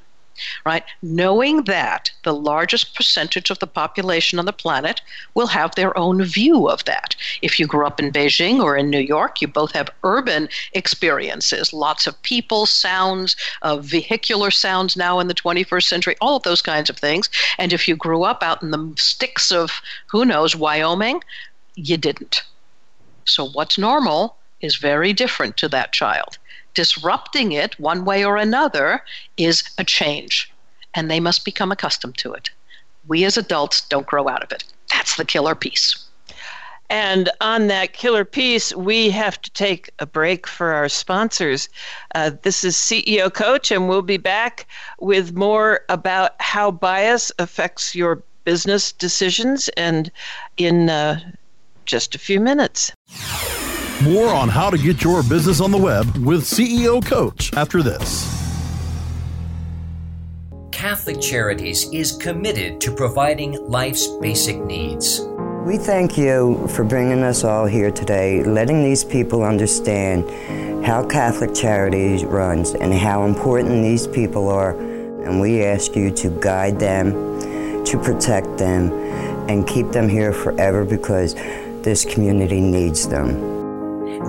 right? 0.65 0.85
Knowing 1.03 1.65
that 1.65 2.11
the 2.23 2.35
largest 2.35 2.95
percentage 2.95 3.51
of 3.51 3.59
the 3.59 3.67
population 3.67 4.39
on 4.39 4.45
the 4.45 4.53
planet 4.53 5.01
will 5.35 5.47
have 5.47 5.75
their 5.75 5.97
own 5.97 6.23
view 6.23 6.69
of 6.69 6.85
that. 6.85 7.15
If 7.43 7.59
you 7.59 7.67
grew 7.67 7.87
up 7.87 8.01
in 8.01 8.13
Beijing 8.13 8.61
or 8.61 8.77
in 8.77 8.91
New 8.91 9.01
York, 9.01 9.41
you 9.41 9.49
both 9.49 9.73
have 9.73 9.91
urban 10.03 10.49
experiences, 10.73 11.73
lots 11.73 12.07
of 12.07 12.21
people, 12.23 12.67
sounds, 12.67 13.37
uh, 13.63 13.77
vehicular 13.77 14.51
sounds 14.51 14.97
now 14.97 15.21
in 15.21 15.29
the 15.29 15.35
21st 15.35 15.89
century, 15.89 16.17
all 16.21 16.37
of 16.37 16.43
those 16.43 16.63
kinds 16.63 16.91
of 16.91 16.97
things. 16.97 17.29
And 17.59 17.73
if 17.73 17.87
you 17.89 17.97
grew 17.97 18.25
up 18.25 18.43
out 18.43 18.63
in 18.63 18.71
the 18.71 18.95
sticks 18.97 19.51
of, 19.51 19.71
who 20.07 20.25
knows, 20.25 20.57
Wyoming, 20.57 21.23
you 21.75 21.97
didn't. 21.97 22.43
So 23.25 23.49
what's 23.49 23.79
normal 23.79 24.37
is 24.61 24.77
very 24.77 25.13
different 25.13 25.57
to 25.59 25.69
that 25.69 25.93
child 25.93 26.39
disrupting 26.75 27.53
it 27.53 27.79
one 27.81 28.05
way 28.05 28.25
or 28.25 28.37
another 28.37 29.03
is 29.37 29.63
a 29.79 29.85
change, 29.85 30.53
and 30.95 31.11
they 31.11 31.21
must 31.21 31.45
become 31.45 31.73
accustomed 31.73 32.19
to 32.19 32.33
it. 32.33 32.51
We 33.07 33.25
as 33.25 33.37
adults 33.37 33.83
don't 33.83 34.07
grow 34.07 34.29
out 34.29 34.43
of 34.43 34.53
it. 34.53 34.65
That's 34.91 35.17
the 35.17 35.25
killer 35.25 35.55
piece. 35.55 36.05
And 36.91 37.31
on 37.41 37.69
that 37.69 37.95
killer 37.95 38.25
piece, 38.25 38.75
we 38.75 39.11
have 39.11 39.41
to 39.43 39.51
take 39.51 39.91
a 39.99 40.07
break 40.07 40.47
for 40.47 40.73
our 40.73 40.89
sponsors. 40.89 41.69
Uh, 42.15 42.33
this 42.43 42.63
is 42.63 42.77
CEO 42.77 43.33
Coach, 43.33 43.71
and 43.71 43.89
we'll 43.89 44.03
be 44.03 44.19
back 44.19 44.67
with 45.01 45.35
more 45.35 45.81
about 45.89 46.35
how 46.41 46.71
bias 46.71 47.33
affects 47.39 47.95
your 47.95 48.23
business 48.45 48.93
decisions 48.93 49.69
and 49.71 50.11
in 50.59 50.91
uh, 50.91 51.19
just 51.87 52.15
a 52.15 52.19
few 52.19 52.39
minutes. 52.39 52.93
More 54.05 54.29
on 54.29 54.51
how 54.51 54.69
to 54.69 54.77
get 54.77 55.03
your 55.03 55.23
business 55.23 55.63
on 55.63 55.71
the 55.71 55.79
web 55.79 56.05
with 56.19 56.43
CEO 56.43 57.03
Coach 57.03 57.55
after 57.55 57.83
this. 57.83 58.31
Catholic 60.73 61.23
Charities 61.23 61.89
is 61.91 62.13
committed 62.13 62.83
to 62.83 62.93
providing 62.93 63.53
life's 63.67 64.07
basic 64.21 64.63
needs. 64.63 65.23
We 65.65 65.79
thank 65.79 66.19
you 66.19 66.69
for 66.69 66.85
bringing 66.85 67.23
us 67.23 67.45
all 67.45 67.65
here 67.65 67.91
today, 67.91 68.45
letting 68.45 68.85
these 68.85 69.05
people 69.05 69.43
understand 69.43 70.29
how 70.85 71.07
Catholic 71.07 71.55
Charities 71.55 72.27
runs 72.27 72.75
and 72.75 72.93
how 72.93 73.25
important 73.25 73.83
these 73.83 74.07
people 74.07 74.51
are. 74.51 74.79
And 75.23 75.41
we 75.41 75.65
ask 75.65 75.97
you 75.97 76.11
to 76.11 76.29
guide 76.43 76.79
them, 76.79 77.13
to 77.87 77.99
protect 77.99 78.59
them, 78.59 78.93
and 79.49 79.67
keep 79.67 79.93
them 79.93 80.11
here 80.11 80.35
forever 80.35 80.85
because 80.85 81.35
this 81.81 82.05
community 82.05 82.61
needs 82.61 83.09
them. 83.09 83.54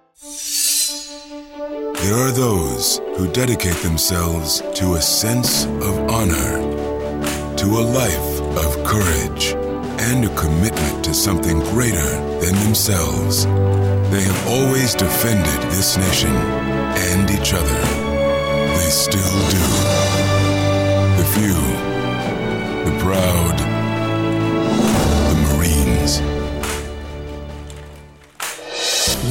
There 2.02 2.14
are 2.14 2.30
those 2.30 2.98
who 3.16 3.30
dedicate 3.32 3.76
themselves 3.82 4.62
to 4.74 4.94
a 4.94 5.00
sense 5.02 5.64
of 5.64 5.98
honor, 6.08 6.60
to 7.56 7.66
a 7.66 7.82
life 7.82 8.40
of 8.64 8.84
courage, 8.84 9.54
and 10.00 10.24
a 10.24 10.34
commitment 10.36 11.04
to 11.04 11.12
something 11.14 11.58
greater 11.60 12.10
than 12.40 12.54
themselves. 12.64 13.44
They 13.44 14.22
have 14.22 14.48
always 14.48 14.94
defended 14.94 15.62
this 15.70 15.96
nation 15.96 16.30
and 16.30 17.30
each 17.30 17.54
other. 17.54 17.80
They 18.78 18.90
still 18.90 19.38
do. 19.50 19.64
The 21.18 21.26
few, 21.34 21.54
the 22.84 22.98
proud, 23.00 23.71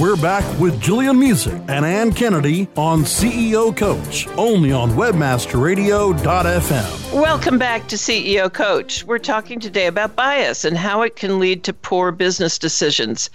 We're 0.01 0.15
back 0.15 0.43
with 0.60 0.81
Jillian 0.81 1.24
Muessig 1.24 1.70
and 1.70 1.86
Ann 1.86 2.12
Kennedy 2.12 2.67
on 2.75 3.03
CEO 3.03 3.77
Coach, 3.77 4.27
only 4.29 4.72
on 4.72 4.89
WebmasterRadio.fm. 4.93 7.13
Welcome 7.13 7.60
back 7.60 7.88
to 7.89 7.98
CEO 7.98 8.51
Coach. 8.51 9.03
We're 9.03 9.20
talking 9.20 9.60
today 9.60 9.86
about 9.86 10.15
bias 10.15 10.65
and 10.65 10.75
how 10.75 11.03
it 11.03 11.17
can 11.17 11.38
lead 11.38 11.63
to 11.65 11.74
poor 11.74 12.12
business 12.12 12.58
decisions. 12.58 13.29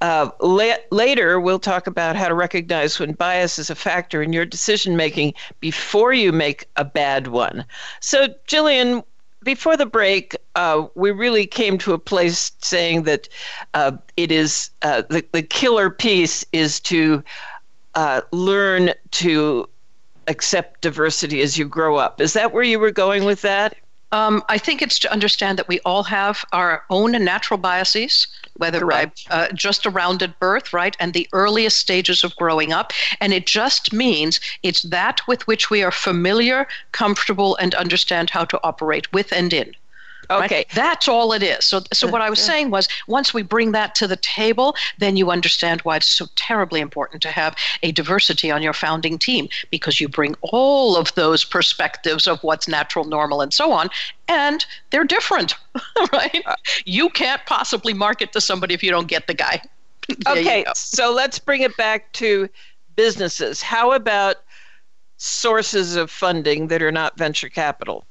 Uh, 0.00 0.30
la- 0.38 0.76
later, 0.92 1.40
we'll 1.40 1.58
talk 1.58 1.88
about 1.88 2.14
how 2.14 2.28
to 2.28 2.34
recognize 2.34 3.00
when 3.00 3.14
bias 3.14 3.58
is 3.58 3.68
a 3.68 3.74
factor 3.74 4.22
in 4.22 4.32
your 4.32 4.46
decision 4.46 4.96
making 4.96 5.34
before 5.58 6.12
you 6.12 6.30
make 6.30 6.66
a 6.76 6.84
bad 6.84 7.26
one. 7.26 7.64
So, 7.98 8.28
Jillian, 8.46 9.02
before 9.42 9.76
the 9.76 9.86
break, 9.86 10.36
uh, 10.54 10.86
we 10.94 11.10
really 11.10 11.46
came 11.46 11.78
to 11.78 11.92
a 11.92 11.98
place 11.98 12.52
saying 12.60 13.04
that 13.04 13.28
uh, 13.74 13.92
it 14.16 14.30
is 14.30 14.70
uh, 14.82 15.02
the, 15.08 15.24
the 15.32 15.42
killer 15.42 15.90
piece 15.90 16.44
is 16.52 16.80
to 16.80 17.22
uh, 17.94 18.22
learn 18.32 18.92
to 19.10 19.68
accept 20.28 20.80
diversity 20.80 21.42
as 21.42 21.58
you 21.58 21.66
grow 21.66 21.96
up. 21.96 22.20
Is 22.20 22.32
that 22.34 22.52
where 22.52 22.62
you 22.62 22.78
were 22.78 22.92
going 22.92 23.24
with 23.24 23.42
that? 23.42 23.76
Um, 24.12 24.42
I 24.48 24.58
think 24.58 24.82
it's 24.82 24.98
to 25.00 25.12
understand 25.12 25.58
that 25.58 25.68
we 25.68 25.80
all 25.80 26.02
have 26.04 26.44
our 26.52 26.84
own 26.90 27.12
natural 27.24 27.58
biases, 27.58 28.26
whether 28.54 28.80
Correct. 28.80 29.26
by 29.28 29.34
uh, 29.34 29.48
just 29.52 29.86
around 29.86 30.22
at 30.22 30.38
birth, 30.38 30.72
right, 30.72 30.94
and 31.00 31.14
the 31.14 31.28
earliest 31.32 31.78
stages 31.78 32.22
of 32.22 32.36
growing 32.36 32.72
up. 32.72 32.92
And 33.20 33.32
it 33.32 33.46
just 33.46 33.92
means 33.92 34.38
it's 34.62 34.82
that 34.82 35.26
with 35.26 35.46
which 35.46 35.70
we 35.70 35.82
are 35.82 35.90
familiar, 35.90 36.68
comfortable, 36.92 37.56
and 37.56 37.74
understand 37.74 38.30
how 38.30 38.44
to 38.44 38.60
operate 38.62 39.10
with 39.12 39.32
and 39.32 39.52
in. 39.52 39.74
Okay. 40.32 40.56
Right? 40.56 40.68
That's 40.74 41.08
all 41.08 41.32
it 41.32 41.42
is. 41.42 41.64
So, 41.64 41.80
so 41.92 42.08
what 42.08 42.22
I 42.22 42.30
was 42.30 42.40
saying 42.40 42.70
was 42.70 42.88
once 43.06 43.34
we 43.34 43.42
bring 43.42 43.72
that 43.72 43.94
to 43.96 44.06
the 44.06 44.16
table, 44.16 44.76
then 44.98 45.16
you 45.16 45.30
understand 45.30 45.80
why 45.82 45.96
it's 45.96 46.06
so 46.06 46.26
terribly 46.36 46.80
important 46.80 47.22
to 47.22 47.30
have 47.30 47.56
a 47.82 47.92
diversity 47.92 48.50
on 48.50 48.62
your 48.62 48.72
founding 48.72 49.18
team 49.18 49.48
because 49.70 50.00
you 50.00 50.08
bring 50.08 50.34
all 50.42 50.96
of 50.96 51.14
those 51.14 51.44
perspectives 51.44 52.26
of 52.26 52.42
what's 52.42 52.68
natural, 52.68 53.04
normal, 53.04 53.40
and 53.40 53.52
so 53.52 53.72
on, 53.72 53.90
and 54.28 54.66
they're 54.90 55.04
different, 55.04 55.54
right? 56.12 56.42
Uh, 56.46 56.56
you 56.84 57.10
can't 57.10 57.44
possibly 57.46 57.94
market 57.94 58.32
to 58.32 58.40
somebody 58.40 58.74
if 58.74 58.82
you 58.82 58.90
don't 58.90 59.08
get 59.08 59.26
the 59.26 59.34
guy. 59.34 59.62
okay, 60.26 60.64
so 60.74 61.12
let's 61.12 61.38
bring 61.38 61.62
it 61.62 61.76
back 61.76 62.12
to 62.12 62.48
businesses. 62.96 63.62
How 63.62 63.92
about 63.92 64.36
sources 65.16 65.96
of 65.96 66.10
funding 66.10 66.68
that 66.68 66.82
are 66.82 66.92
not 66.92 67.16
venture 67.16 67.48
capital? 67.48 68.04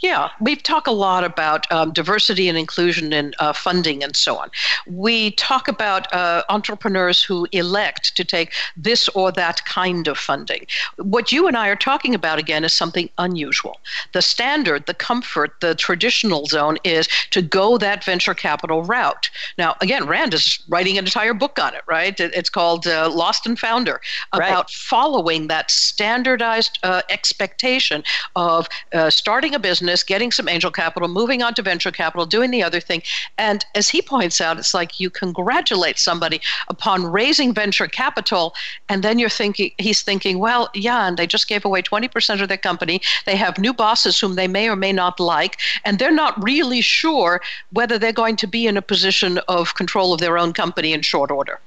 Yeah, 0.00 0.28
we 0.40 0.54
talk 0.54 0.86
a 0.86 0.92
lot 0.92 1.24
about 1.24 1.70
um, 1.72 1.92
diversity 1.92 2.48
and 2.48 2.56
inclusion 2.56 3.12
in 3.12 3.34
uh, 3.40 3.52
funding 3.52 4.04
and 4.04 4.14
so 4.14 4.36
on. 4.36 4.48
We 4.86 5.32
talk 5.32 5.66
about 5.66 6.12
uh, 6.12 6.44
entrepreneurs 6.48 7.22
who 7.22 7.48
elect 7.50 8.16
to 8.16 8.24
take 8.24 8.52
this 8.76 9.08
or 9.08 9.32
that 9.32 9.64
kind 9.64 10.06
of 10.06 10.16
funding. 10.16 10.66
What 10.98 11.32
you 11.32 11.48
and 11.48 11.56
I 11.56 11.68
are 11.68 11.76
talking 11.76 12.14
about 12.14 12.38
again 12.38 12.62
is 12.62 12.72
something 12.72 13.10
unusual. 13.18 13.80
The 14.12 14.22
standard, 14.22 14.86
the 14.86 14.94
comfort, 14.94 15.60
the 15.60 15.74
traditional 15.74 16.46
zone 16.46 16.78
is 16.84 17.08
to 17.30 17.42
go 17.42 17.76
that 17.78 18.04
venture 18.04 18.34
capital 18.34 18.84
route. 18.84 19.30
Now, 19.56 19.74
again, 19.80 20.06
Rand 20.06 20.32
is 20.32 20.60
writing 20.68 20.96
an 20.96 21.06
entire 21.06 21.34
book 21.34 21.58
on 21.58 21.74
it, 21.74 21.82
right? 21.88 22.18
It's 22.20 22.50
called 22.50 22.86
uh, 22.86 23.10
Lost 23.10 23.46
and 23.46 23.58
Founder 23.58 24.00
about 24.32 24.66
right. 24.66 24.70
following 24.70 25.48
that 25.48 25.72
standardized 25.72 26.78
uh, 26.84 27.02
expectation 27.10 28.04
of 28.36 28.68
uh, 28.92 29.10
starting 29.10 29.56
a 29.56 29.58
business 29.58 29.87
business, 29.88 30.02
getting 30.02 30.30
some 30.30 30.48
angel 30.48 30.70
capital, 30.70 31.08
moving 31.08 31.42
on 31.42 31.54
to 31.54 31.62
venture 31.62 31.90
capital, 31.90 32.26
doing 32.26 32.50
the 32.50 32.62
other 32.62 32.80
thing. 32.80 33.02
And 33.38 33.64
as 33.74 33.88
he 33.88 34.02
points 34.02 34.38
out, 34.40 34.58
it's 34.58 34.74
like 34.74 35.00
you 35.00 35.08
congratulate 35.08 35.98
somebody 35.98 36.40
upon 36.68 37.06
raising 37.06 37.54
venture 37.54 37.88
capital, 37.88 38.54
and 38.90 39.02
then 39.02 39.18
you're 39.18 39.30
thinking, 39.30 39.70
he's 39.78 40.02
thinking, 40.02 40.38
well, 40.38 40.68
yeah, 40.74 41.08
and 41.08 41.16
they 41.16 41.26
just 41.26 41.48
gave 41.48 41.64
away 41.64 41.80
20% 41.80 42.42
of 42.42 42.48
their 42.48 42.58
company. 42.58 43.00
They 43.24 43.36
have 43.36 43.58
new 43.58 43.72
bosses 43.72 44.20
whom 44.20 44.34
they 44.34 44.48
may 44.48 44.68
or 44.68 44.76
may 44.76 44.92
not 44.92 45.18
like, 45.20 45.56
and 45.84 45.98
they're 45.98 46.20
not 46.24 46.42
really 46.42 46.82
sure 46.82 47.40
whether 47.72 47.98
they're 47.98 48.12
going 48.12 48.36
to 48.36 48.46
be 48.46 48.66
in 48.66 48.76
a 48.76 48.82
position 48.82 49.38
of 49.48 49.74
control 49.74 50.12
of 50.12 50.20
their 50.20 50.36
own 50.36 50.52
company 50.52 50.92
in 50.92 51.00
short 51.02 51.30
order. 51.30 51.60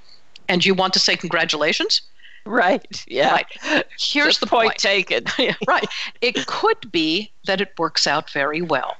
And 0.48 0.64
you 0.64 0.76
want 0.76 0.94
to 0.94 1.00
say 1.00 1.16
congratulations? 1.18 2.02
Right. 2.46 3.04
Yeah. 3.08 3.34
Right. 3.34 3.86
Here's 4.00 4.40
the, 4.40 4.46
the 4.46 4.50
point, 4.50 4.70
point 4.70 4.80
taken. 4.80 5.26
right. 5.68 5.88
It 6.22 6.46
could 6.48 6.92
be 6.92 7.32
that 7.46 7.62
it 7.62 7.74
works 7.78 8.08
out 8.08 8.30
very 8.32 8.62
well. 8.62 8.98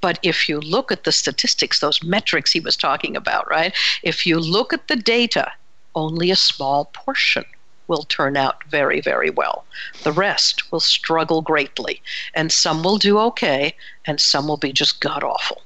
But 0.00 0.18
if 0.22 0.48
you 0.50 0.60
look 0.60 0.92
at 0.92 1.04
the 1.04 1.12
statistics, 1.12 1.80
those 1.80 2.02
metrics 2.02 2.52
he 2.52 2.60
was 2.60 2.76
talking 2.76 3.16
about, 3.16 3.48
right? 3.48 3.74
If 4.02 4.26
you 4.26 4.38
look 4.38 4.74
at 4.74 4.88
the 4.88 4.96
data, 4.96 5.50
only 5.94 6.30
a 6.30 6.36
small 6.36 6.86
portion 6.86 7.44
will 7.86 8.02
turn 8.02 8.36
out 8.36 8.62
very, 8.64 9.00
very 9.00 9.30
well. 9.30 9.64
The 10.02 10.12
rest 10.12 10.70
will 10.70 10.80
struggle 10.80 11.42
greatly, 11.42 12.02
and 12.34 12.52
some 12.52 12.82
will 12.82 12.98
do 12.98 13.18
okay, 13.18 13.74
and 14.04 14.20
some 14.20 14.46
will 14.46 14.56
be 14.56 14.72
just 14.72 15.00
god 15.00 15.22
awful. 15.22 15.62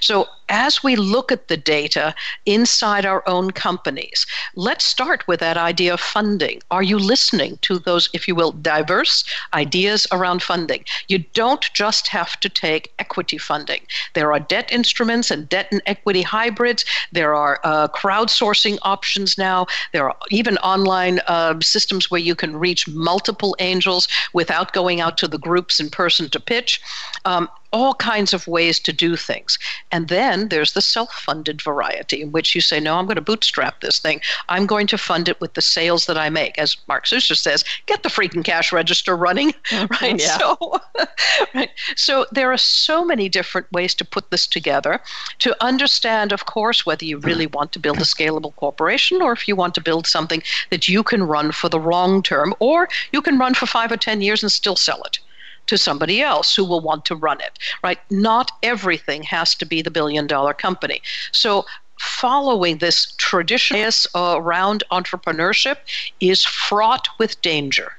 So, 0.00 0.28
as 0.48 0.82
we 0.82 0.96
look 0.96 1.32
at 1.32 1.48
the 1.48 1.56
data 1.56 2.14
inside 2.44 3.04
our 3.04 3.22
own 3.26 3.50
companies, 3.50 4.26
let's 4.54 4.84
start 4.84 5.26
with 5.26 5.40
that 5.40 5.56
idea 5.56 5.94
of 5.94 6.00
funding. 6.00 6.60
Are 6.70 6.82
you 6.82 6.98
listening 6.98 7.58
to 7.62 7.78
those, 7.78 8.08
if 8.12 8.28
you 8.28 8.34
will, 8.34 8.52
diverse 8.52 9.24
ideas 9.54 10.06
around 10.12 10.42
funding? 10.42 10.84
You 11.08 11.18
don't 11.34 11.72
just 11.72 12.08
have 12.08 12.38
to 12.40 12.48
take 12.48 12.92
equity 12.98 13.38
funding. 13.38 13.80
There 14.14 14.32
are 14.32 14.40
debt 14.40 14.70
instruments 14.72 15.30
and 15.30 15.48
debt 15.48 15.68
and 15.70 15.82
equity 15.86 16.22
hybrids. 16.22 16.84
There 17.12 17.34
are 17.34 17.60
uh, 17.64 17.88
crowdsourcing 17.88 18.78
options 18.82 19.36
now. 19.38 19.66
There 19.92 20.08
are 20.08 20.16
even 20.30 20.58
online 20.58 21.20
uh, 21.26 21.60
systems 21.60 22.10
where 22.10 22.20
you 22.20 22.34
can 22.34 22.56
reach 22.56 22.88
multiple 22.88 23.56
angels 23.58 24.08
without 24.32 24.72
going 24.72 25.00
out 25.00 25.18
to 25.18 25.28
the 25.28 25.38
groups 25.38 25.80
in 25.80 25.90
person 25.90 26.28
to 26.30 26.40
pitch. 26.40 26.80
Um, 27.24 27.48
all 27.72 27.94
kinds 27.94 28.32
of 28.32 28.46
ways 28.46 28.78
to 28.80 28.92
do 28.92 29.16
things. 29.16 29.58
And 29.90 30.08
then 30.36 30.48
there's 30.48 30.72
the 30.72 30.82
self 30.82 31.12
funded 31.12 31.62
variety, 31.62 32.22
in 32.22 32.32
which 32.32 32.54
you 32.54 32.60
say, 32.60 32.78
No, 32.78 32.96
I'm 32.96 33.06
going 33.06 33.16
to 33.16 33.22
bootstrap 33.22 33.80
this 33.80 33.98
thing. 33.98 34.20
I'm 34.48 34.66
going 34.66 34.86
to 34.88 34.98
fund 34.98 35.28
it 35.28 35.40
with 35.40 35.54
the 35.54 35.62
sales 35.62 36.06
that 36.06 36.18
I 36.18 36.28
make. 36.30 36.58
As 36.58 36.76
Mark 36.88 37.06
Suster 37.06 37.36
says, 37.36 37.64
get 37.86 38.02
the 38.02 38.08
freaking 38.08 38.44
cash 38.44 38.72
register 38.72 39.16
running. 39.16 39.54
right? 40.00 40.20
Yeah. 40.20 40.38
So, 40.38 40.80
right. 41.54 41.70
so 41.96 42.26
there 42.32 42.52
are 42.52 42.58
so 42.58 43.04
many 43.04 43.28
different 43.28 43.70
ways 43.72 43.94
to 43.94 44.04
put 44.04 44.30
this 44.30 44.46
together 44.46 45.00
to 45.40 45.64
understand, 45.64 46.32
of 46.32 46.46
course, 46.46 46.84
whether 46.84 47.04
you 47.04 47.18
really 47.18 47.46
want 47.56 47.72
to 47.72 47.78
build 47.78 47.98
a 47.98 48.04
scalable 48.04 48.54
corporation 48.56 49.22
or 49.22 49.32
if 49.32 49.48
you 49.48 49.56
want 49.56 49.74
to 49.74 49.80
build 49.80 50.06
something 50.06 50.42
that 50.70 50.88
you 50.88 51.02
can 51.02 51.22
run 51.22 51.52
for 51.52 51.68
the 51.68 51.78
long 51.78 52.22
term 52.22 52.54
or 52.58 52.88
you 53.12 53.22
can 53.22 53.38
run 53.38 53.54
for 53.54 53.66
five 53.66 53.90
or 53.90 53.96
10 53.96 54.20
years 54.20 54.42
and 54.42 54.52
still 54.52 54.76
sell 54.76 55.02
it 55.04 55.18
to 55.66 55.78
somebody 55.78 56.22
else 56.22 56.54
who 56.54 56.64
will 56.64 56.80
want 56.80 57.04
to 57.06 57.16
run 57.16 57.40
it, 57.40 57.58
right? 57.82 57.98
Not 58.10 58.52
everything 58.62 59.22
has 59.24 59.54
to 59.56 59.66
be 59.66 59.82
the 59.82 59.90
billion 59.90 60.26
dollar 60.26 60.54
company. 60.54 61.02
So 61.32 61.64
following 61.98 62.78
this 62.78 63.14
tradition 63.16 63.90
around 64.14 64.84
entrepreneurship 64.90 65.78
is 66.20 66.44
fraught 66.44 67.08
with 67.18 67.40
danger. 67.42 67.92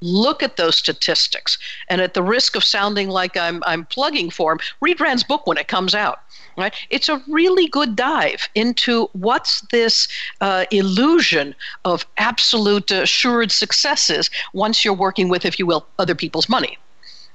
Look 0.00 0.42
at 0.42 0.56
those 0.56 0.76
statistics. 0.76 1.58
And 1.88 2.00
at 2.00 2.14
the 2.14 2.22
risk 2.22 2.56
of 2.56 2.64
sounding 2.64 3.08
like 3.08 3.36
I'm, 3.36 3.62
I'm 3.66 3.86
plugging 3.86 4.28
for 4.28 4.52
him, 4.52 4.58
read 4.80 5.00
Rand's 5.00 5.24
book 5.24 5.46
when 5.46 5.56
it 5.56 5.68
comes 5.68 5.94
out. 5.94 6.20
Right? 6.56 6.74
It's 6.90 7.08
a 7.08 7.20
really 7.26 7.66
good 7.66 7.96
dive 7.96 8.48
into 8.54 9.08
what's 9.12 9.62
this 9.72 10.06
uh, 10.40 10.66
illusion 10.70 11.54
of 11.84 12.06
absolute 12.16 12.92
assured 12.92 13.50
successes 13.50 14.30
once 14.52 14.84
you're 14.84 14.94
working 14.94 15.28
with, 15.28 15.44
if 15.44 15.58
you 15.58 15.66
will, 15.66 15.84
other 15.98 16.14
people's 16.14 16.48
money. 16.48 16.78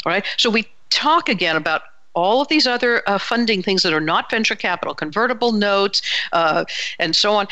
All 0.05 0.11
right. 0.11 0.25
So 0.37 0.49
we 0.49 0.67
talk 0.89 1.29
again 1.29 1.55
about 1.55 1.83
all 2.13 2.41
of 2.41 2.47
these 2.47 2.67
other 2.67 3.03
uh, 3.07 3.17
funding 3.17 3.61
things 3.61 3.83
that 3.83 3.93
are 3.93 4.01
not 4.01 4.29
venture 4.29 4.55
capital, 4.55 4.93
convertible 4.93 5.51
notes, 5.51 6.01
uh, 6.33 6.65
and 6.97 7.15
so 7.15 7.33
on. 7.33 7.47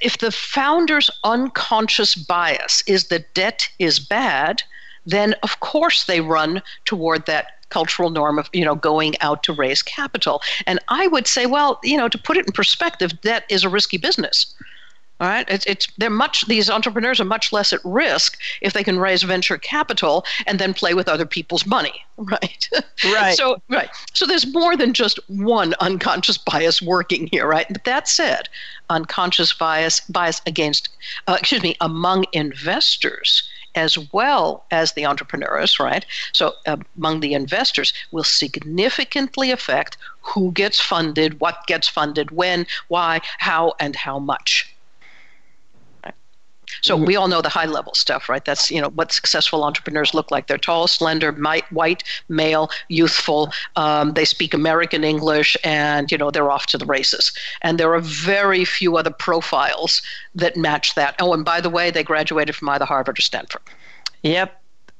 If 0.00 0.18
the 0.18 0.32
founder's 0.32 1.10
unconscious 1.24 2.14
bias 2.14 2.82
is 2.86 3.08
that 3.08 3.32
debt 3.34 3.68
is 3.78 3.98
bad, 3.98 4.62
then 5.06 5.34
of 5.42 5.60
course 5.60 6.04
they 6.04 6.20
run 6.20 6.62
toward 6.84 7.26
that 7.26 7.46
cultural 7.70 8.10
norm 8.10 8.38
of 8.38 8.48
you 8.52 8.64
know 8.64 8.74
going 8.74 9.14
out 9.20 9.42
to 9.44 9.52
raise 9.52 9.82
capital. 9.82 10.42
And 10.66 10.78
I 10.88 11.06
would 11.08 11.26
say, 11.26 11.46
well, 11.46 11.78
you 11.82 11.96
know, 11.96 12.08
to 12.08 12.18
put 12.18 12.36
it 12.36 12.46
in 12.46 12.52
perspective, 12.52 13.20
debt 13.20 13.44
is 13.48 13.64
a 13.64 13.68
risky 13.68 13.98
business. 13.98 14.54
All 15.20 15.28
right, 15.28 15.46
it's, 15.48 15.66
it's 15.66 15.88
they're 15.98 16.10
much 16.10 16.46
these 16.46 16.70
entrepreneurs 16.70 17.20
are 17.20 17.24
much 17.24 17.52
less 17.52 17.72
at 17.72 17.80
risk 17.84 18.38
if 18.60 18.72
they 18.72 18.84
can 18.84 19.00
raise 19.00 19.24
venture 19.24 19.58
capital 19.58 20.24
and 20.46 20.60
then 20.60 20.72
play 20.72 20.94
with 20.94 21.08
other 21.08 21.26
people's 21.26 21.66
money, 21.66 22.04
right? 22.16 22.68
Right. 23.04 23.36
so 23.36 23.60
right, 23.68 23.90
so 24.12 24.26
there's 24.26 24.46
more 24.52 24.76
than 24.76 24.92
just 24.92 25.18
one 25.28 25.74
unconscious 25.80 26.38
bias 26.38 26.80
working 26.80 27.28
here, 27.32 27.48
right? 27.48 27.66
But 27.68 27.84
that 27.84 28.06
said, 28.08 28.48
unconscious 28.90 29.52
bias 29.52 30.00
bias 30.00 30.40
against, 30.46 30.88
uh, 31.26 31.36
excuse 31.38 31.62
me, 31.62 31.76
among 31.80 32.26
investors 32.32 33.48
as 33.74 33.98
well 34.12 34.64
as 34.70 34.92
the 34.92 35.06
entrepreneurs, 35.06 35.78
right? 35.78 36.04
So 36.32 36.54
uh, 36.66 36.78
among 36.96 37.20
the 37.20 37.34
investors 37.34 37.92
will 38.10 38.24
significantly 38.24 39.50
affect 39.50 39.96
who 40.20 40.52
gets 40.52 40.80
funded, 40.80 41.40
what 41.40 41.66
gets 41.66 41.86
funded, 41.86 42.30
when, 42.30 42.66
why, 42.88 43.20
how, 43.38 43.74
and 43.78 43.94
how 43.94 44.18
much. 44.18 44.67
So 46.82 46.96
we 46.96 47.16
all 47.16 47.28
know 47.28 47.42
the 47.42 47.48
high 47.48 47.66
level 47.66 47.94
stuff, 47.94 48.28
right? 48.28 48.44
That's 48.44 48.70
you 48.70 48.80
know 48.80 48.90
what 48.90 49.12
successful 49.12 49.64
entrepreneurs 49.64 50.14
look 50.14 50.30
like. 50.30 50.46
They're 50.46 50.58
tall, 50.58 50.86
slender, 50.86 51.32
white, 51.70 52.04
male, 52.28 52.70
youthful. 52.88 53.52
Um, 53.76 54.14
they 54.14 54.24
speak 54.24 54.54
American 54.54 55.04
English, 55.04 55.56
and 55.64 56.10
you 56.10 56.18
know 56.18 56.30
they're 56.30 56.50
off 56.50 56.66
to 56.66 56.78
the 56.78 56.86
races. 56.86 57.32
And 57.62 57.78
there 57.78 57.94
are 57.94 58.00
very 58.00 58.64
few 58.64 58.96
other 58.96 59.10
profiles 59.10 60.02
that 60.34 60.56
match 60.56 60.94
that. 60.94 61.16
Oh, 61.20 61.32
and 61.32 61.44
by 61.44 61.60
the 61.60 61.70
way, 61.70 61.90
they 61.90 62.02
graduated 62.02 62.54
from 62.56 62.68
either 62.68 62.84
Harvard 62.84 63.18
or 63.18 63.22
Stanford. 63.22 63.62
Yep 64.22 64.57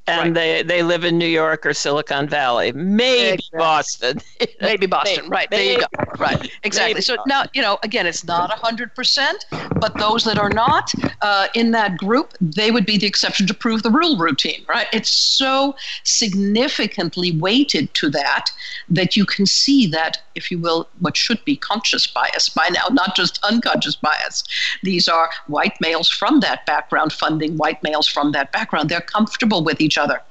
and 0.09 0.35
right. 0.35 0.35
they 0.35 0.63
they 0.63 0.83
live 0.83 1.05
in 1.05 1.19
New 1.19 1.27
York 1.27 1.67
or 1.67 1.75
Silicon 1.75 2.29
Valley, 2.29 2.73
maybe 2.73 3.35
exactly. 3.35 3.59
Boston, 3.59 4.21
maybe 4.61 4.87
Boston. 4.87 5.25
Maybe. 5.25 5.29
Right 5.29 5.51
there, 5.51 5.65
you 5.65 5.79
go. 5.81 5.87
Right, 6.19 6.51
exactly. 6.63 6.95
Maybe 6.95 7.03
so 7.03 7.17
now 7.27 7.45
you 7.55 7.63
know 7.63 7.79
again, 7.83 8.07
it's 8.07 8.25
not 8.25 8.51
hundred 8.51 8.95
percent, 8.95 9.45
but 9.77 9.97
those 9.99 10.25
that 10.25 10.39
are 10.39 10.51
not 10.51 10.93
uh, 11.23 11.49
in 11.55 11.73
that 11.73 11.99
group, 11.99 12.35
they 12.41 12.71
would 12.71 12.87
be 12.87 12.97
the 12.97 13.07
exception 13.07 13.47
to 13.47 13.55
prove 13.55 13.83
the 13.83 13.91
rule 13.91 14.17
routine. 14.17 14.65
Right? 14.69 14.87
It's 14.93 15.11
so 15.11 15.77
significantly 16.05 17.33
weighted 17.33 17.93
to 17.95 18.09
that 18.11 18.51
that 18.89 19.17
you 19.17 19.27
can 19.27 19.47
see 19.47 19.87
that, 19.89 20.23
if 20.35 20.51
you 20.51 20.59
will, 20.59 20.89
what 21.01 21.17
should 21.17 21.45
be 21.45 21.57
conscious 21.57 22.07
bias 22.07 22.49
by 22.49 22.69
now, 22.71 22.89
not 22.93 23.15
just 23.15 23.43
unconscious 23.45 23.97
bias. 23.97 24.45
These 24.83 25.09
are 25.09 25.31
white 25.49 25.79
males 25.81 26.09
from 26.09 26.41
that 26.41 26.65
background 26.67 27.13
funding 27.13 27.57
white 27.57 27.83
males 27.83 28.07
from 28.07 28.33
that 28.33 28.53
background. 28.53 28.89
They're 28.89 29.01
comfortable 29.01 29.63
with 29.63 29.81
each 29.81 29.98
each 29.98 29.98
other. 29.99 30.23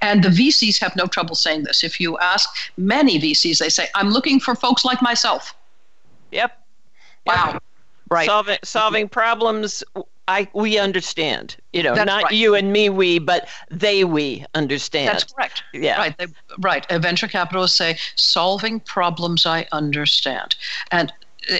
And 0.00 0.22
the 0.24 0.30
VCs 0.30 0.80
have 0.80 0.96
no 0.96 1.06
trouble 1.06 1.34
saying 1.34 1.64
this. 1.64 1.84
If 1.84 2.00
you 2.00 2.16
ask 2.18 2.48
many 2.78 3.20
VCs, 3.20 3.58
they 3.58 3.68
say, 3.68 3.88
I'm 3.94 4.10
looking 4.10 4.40
for 4.40 4.54
folks 4.54 4.84
like 4.84 5.02
myself. 5.02 5.54
Yep. 6.32 6.58
Wow. 7.26 7.50
Yep. 7.52 7.62
Right. 8.08 8.26
Solving, 8.26 8.58
solving 8.62 9.08
problems 9.08 9.84
I 10.28 10.48
we 10.54 10.78
understand. 10.78 11.56
You 11.72 11.82
know, 11.82 11.94
That's 11.94 12.06
not 12.06 12.24
right. 12.24 12.32
you 12.32 12.54
and 12.54 12.72
me 12.72 12.88
we, 12.88 13.18
but 13.18 13.48
they 13.70 14.04
we 14.04 14.44
understand. 14.54 15.08
That's 15.08 15.32
correct. 15.32 15.62
Yeah. 15.72 15.98
Right. 15.98 16.18
They, 16.18 16.26
right. 16.58 16.86
Venture 16.90 17.28
capitalists 17.28 17.78
say 17.78 17.96
solving 18.16 18.80
problems 18.80 19.46
I 19.46 19.66
understand, 19.72 20.56
and 20.90 21.12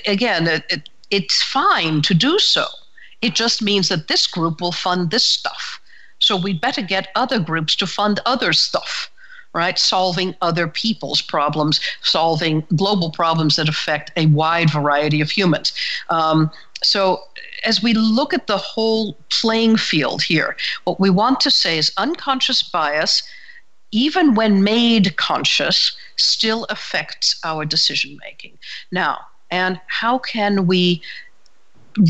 again, 0.06 0.48
it, 0.48 0.64
it, 0.68 0.90
it's 1.10 1.42
fine 1.42 2.02
to 2.02 2.14
do 2.14 2.38
so. 2.38 2.66
It 3.22 3.34
just 3.34 3.62
means 3.62 3.88
that 3.88 4.08
this 4.08 4.26
group 4.26 4.60
will 4.60 4.72
fund 4.72 5.10
this 5.10 5.24
stuff. 5.24 5.80
So 6.18 6.36
we'd 6.36 6.60
better 6.60 6.82
get 6.82 7.08
other 7.14 7.38
groups 7.38 7.76
to 7.76 7.86
fund 7.86 8.20
other 8.26 8.52
stuff 8.52 9.10
right? 9.56 9.78
Solving 9.78 10.34
other 10.42 10.68
people's 10.68 11.22
problems, 11.22 11.80
solving 12.02 12.62
global 12.76 13.10
problems 13.10 13.56
that 13.56 13.70
affect 13.70 14.12
a 14.14 14.26
wide 14.26 14.70
variety 14.70 15.22
of 15.22 15.30
humans. 15.30 15.72
Um, 16.10 16.50
so, 16.84 17.22
as 17.64 17.82
we 17.82 17.94
look 17.94 18.34
at 18.34 18.46
the 18.48 18.58
whole 18.58 19.14
playing 19.30 19.78
field 19.78 20.22
here, 20.22 20.56
what 20.84 21.00
we 21.00 21.08
want 21.08 21.40
to 21.40 21.50
say 21.50 21.78
is 21.78 21.90
unconscious 21.96 22.62
bias, 22.62 23.22
even 23.92 24.34
when 24.34 24.62
made 24.62 25.16
conscious, 25.16 25.96
still 26.16 26.64
affects 26.68 27.40
our 27.42 27.64
decision 27.64 28.18
making. 28.22 28.58
Now, 28.92 29.20
and 29.50 29.80
how 29.86 30.18
can 30.18 30.66
we 30.66 31.00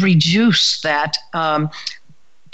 reduce 0.01 0.81
that 0.81 1.17
um, 1.33 1.71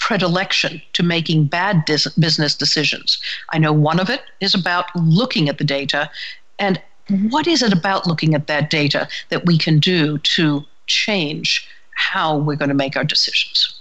predilection 0.03 0.81
to 0.91 1.01
making 1.01 1.45
bad 1.45 1.85
dis- 1.85 2.13
business 2.19 2.55
decisions. 2.55 3.17
I 3.53 3.57
know 3.57 3.71
one 3.71 4.01
of 4.01 4.09
it 4.09 4.21
is 4.41 4.53
about 4.53 4.93
looking 4.97 5.47
at 5.47 5.59
the 5.59 5.63
data 5.63 6.11
and 6.59 6.77
mm-hmm. 7.07 7.29
what 7.29 7.47
is 7.47 7.61
it 7.61 7.71
about 7.71 8.05
looking 8.05 8.35
at 8.35 8.47
that 8.47 8.69
data 8.69 9.07
that 9.29 9.45
we 9.45 9.57
can 9.57 9.79
do 9.79 10.17
to 10.17 10.65
change 10.87 11.65
how 11.95 12.37
we're 12.37 12.57
going 12.57 12.67
to 12.67 12.75
make 12.75 12.97
our 12.97 13.05
decisions? 13.05 13.79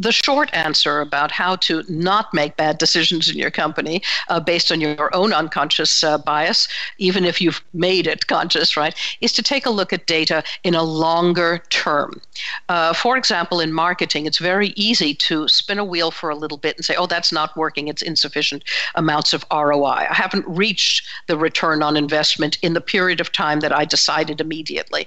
The 0.00 0.12
short 0.12 0.48
answer 0.54 1.00
about 1.00 1.30
how 1.30 1.56
to 1.56 1.84
not 1.88 2.32
make 2.32 2.56
bad 2.56 2.78
decisions 2.78 3.28
in 3.28 3.36
your 3.36 3.50
company 3.50 4.02
uh, 4.28 4.40
based 4.40 4.72
on 4.72 4.80
your 4.80 5.14
own 5.14 5.32
unconscious 5.32 6.02
uh, 6.02 6.16
bias, 6.16 6.68
even 6.96 7.24
if 7.24 7.40
you've 7.40 7.62
made 7.74 8.06
it 8.06 8.26
conscious, 8.26 8.78
right, 8.78 8.94
is 9.20 9.32
to 9.32 9.42
take 9.42 9.66
a 9.66 9.70
look 9.70 9.92
at 9.92 10.06
data 10.06 10.42
in 10.64 10.74
a 10.74 10.82
longer 10.82 11.62
term. 11.68 12.20
Uh, 12.70 12.94
for 12.94 13.18
example, 13.18 13.60
in 13.60 13.72
marketing, 13.74 14.24
it's 14.24 14.38
very 14.38 14.68
easy 14.68 15.14
to 15.14 15.46
spin 15.48 15.78
a 15.78 15.84
wheel 15.84 16.10
for 16.10 16.30
a 16.30 16.34
little 16.34 16.58
bit 16.58 16.76
and 16.76 16.84
say, 16.84 16.96
oh, 16.96 17.06
that's 17.06 17.30
not 17.30 17.54
working, 17.54 17.88
it's 17.88 18.02
insufficient 18.02 18.64
amounts 18.94 19.34
of 19.34 19.44
ROI. 19.52 20.06
I 20.08 20.14
haven't 20.14 20.48
reached 20.48 21.06
the 21.26 21.36
return 21.36 21.82
on 21.82 21.96
investment 21.96 22.56
in 22.62 22.72
the 22.72 22.80
period 22.80 23.20
of 23.20 23.32
time 23.32 23.60
that 23.60 23.76
I 23.76 23.84
decided 23.84 24.40
immediately 24.40 25.06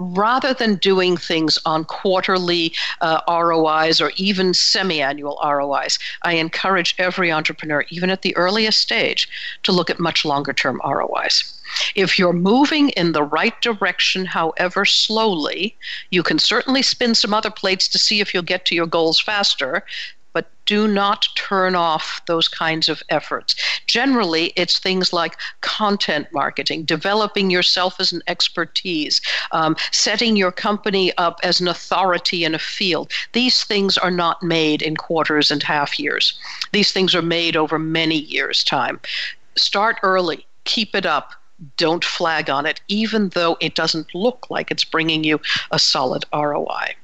rather 0.00 0.54
than 0.54 0.76
doing 0.76 1.16
things 1.16 1.58
on 1.66 1.84
quarterly 1.84 2.72
uh, 3.02 3.20
ROIs 3.28 4.00
or 4.00 4.12
even 4.16 4.54
semi 4.54 5.00
annual 5.00 5.38
ROIs, 5.44 5.98
I 6.22 6.34
encourage 6.34 6.94
every 6.98 7.30
entrepreneur, 7.30 7.84
even 7.90 8.10
at 8.10 8.22
the 8.22 8.36
earliest 8.36 8.80
stage, 8.80 9.28
to 9.62 9.72
look 9.72 9.90
at 9.90 10.00
much 10.00 10.24
longer 10.24 10.52
term 10.52 10.80
ROIs. 10.84 11.56
If 11.94 12.18
you're 12.18 12.32
moving 12.32 12.88
in 12.90 13.12
the 13.12 13.22
right 13.22 13.60
direction, 13.60 14.24
however 14.24 14.84
slowly, 14.84 15.76
you 16.10 16.22
can 16.22 16.38
certainly 16.38 16.82
spin 16.82 17.14
some 17.14 17.32
other 17.32 17.50
plates 17.50 17.86
to 17.88 17.98
see 17.98 18.20
if 18.20 18.34
you'll 18.34 18.42
get 18.42 18.64
to 18.66 18.74
your 18.74 18.86
goals 18.86 19.20
faster 19.20 19.84
but 20.32 20.50
do 20.66 20.86
not 20.86 21.26
turn 21.34 21.74
off 21.74 22.22
those 22.26 22.48
kinds 22.48 22.88
of 22.88 23.02
efforts. 23.08 23.54
Generally, 23.86 24.52
it's 24.56 24.78
things 24.78 25.12
like 25.12 25.36
content 25.60 26.28
marketing, 26.32 26.84
developing 26.84 27.50
yourself 27.50 27.98
as 27.98 28.12
an 28.12 28.22
expertise, 28.26 29.20
um, 29.52 29.76
setting 29.90 30.36
your 30.36 30.52
company 30.52 31.12
up 31.16 31.40
as 31.42 31.60
an 31.60 31.68
authority 31.68 32.44
in 32.44 32.54
a 32.54 32.58
field. 32.58 33.10
These 33.32 33.64
things 33.64 33.98
are 33.98 34.10
not 34.10 34.42
made 34.42 34.82
in 34.82 34.96
quarters 34.96 35.50
and 35.50 35.62
half 35.62 35.98
years, 35.98 36.38
these 36.72 36.92
things 36.92 37.14
are 37.14 37.22
made 37.22 37.56
over 37.56 37.78
many 37.78 38.18
years' 38.18 38.62
time. 38.62 39.00
Start 39.56 39.98
early, 40.02 40.46
keep 40.64 40.94
it 40.94 41.06
up. 41.06 41.32
Don't 41.76 42.04
flag 42.04 42.48
on 42.48 42.64
it, 42.64 42.80
even 42.88 43.28
though 43.30 43.58
it 43.60 43.74
doesn't 43.74 44.14
look 44.14 44.46
like 44.48 44.70
it's 44.70 44.84
bringing 44.84 45.24
you 45.24 45.38
a 45.70 45.78
solid 45.78 46.24
ROI. 46.32 46.94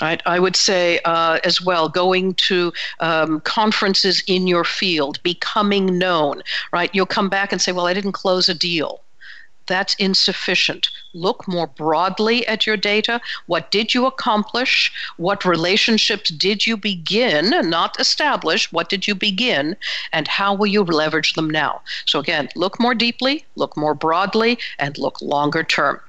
I 0.00 0.38
would 0.38 0.56
say 0.56 1.00
uh, 1.04 1.38
as 1.44 1.60
well, 1.60 1.88
going 1.88 2.34
to 2.34 2.72
um, 3.00 3.40
conferences 3.40 4.22
in 4.26 4.46
your 4.46 4.64
field, 4.64 5.22
becoming 5.22 5.98
known. 5.98 6.42
Right. 6.72 6.90
You'll 6.94 7.06
come 7.06 7.28
back 7.28 7.52
and 7.52 7.60
say, 7.60 7.72
"Well, 7.72 7.86
I 7.86 7.94
didn't 7.94 8.12
close 8.12 8.48
a 8.48 8.54
deal." 8.54 9.02
That's 9.70 9.94
insufficient. 9.94 10.88
Look 11.14 11.46
more 11.46 11.68
broadly 11.68 12.44
at 12.48 12.66
your 12.66 12.76
data. 12.76 13.20
What 13.46 13.70
did 13.70 13.94
you 13.94 14.04
accomplish? 14.04 14.92
What 15.16 15.44
relationships 15.44 16.30
did 16.30 16.66
you 16.66 16.76
begin, 16.76 17.50
not 17.70 18.00
establish? 18.00 18.72
What 18.72 18.88
did 18.88 19.06
you 19.06 19.14
begin? 19.14 19.76
And 20.12 20.26
how 20.26 20.54
will 20.54 20.66
you 20.66 20.82
leverage 20.82 21.34
them 21.34 21.48
now? 21.48 21.82
So, 22.04 22.18
again, 22.18 22.48
look 22.56 22.80
more 22.80 22.96
deeply, 22.96 23.44
look 23.54 23.76
more 23.76 23.94
broadly, 23.94 24.58
and 24.80 24.98
look 24.98 25.22
longer 25.22 25.62
term. 25.62 26.00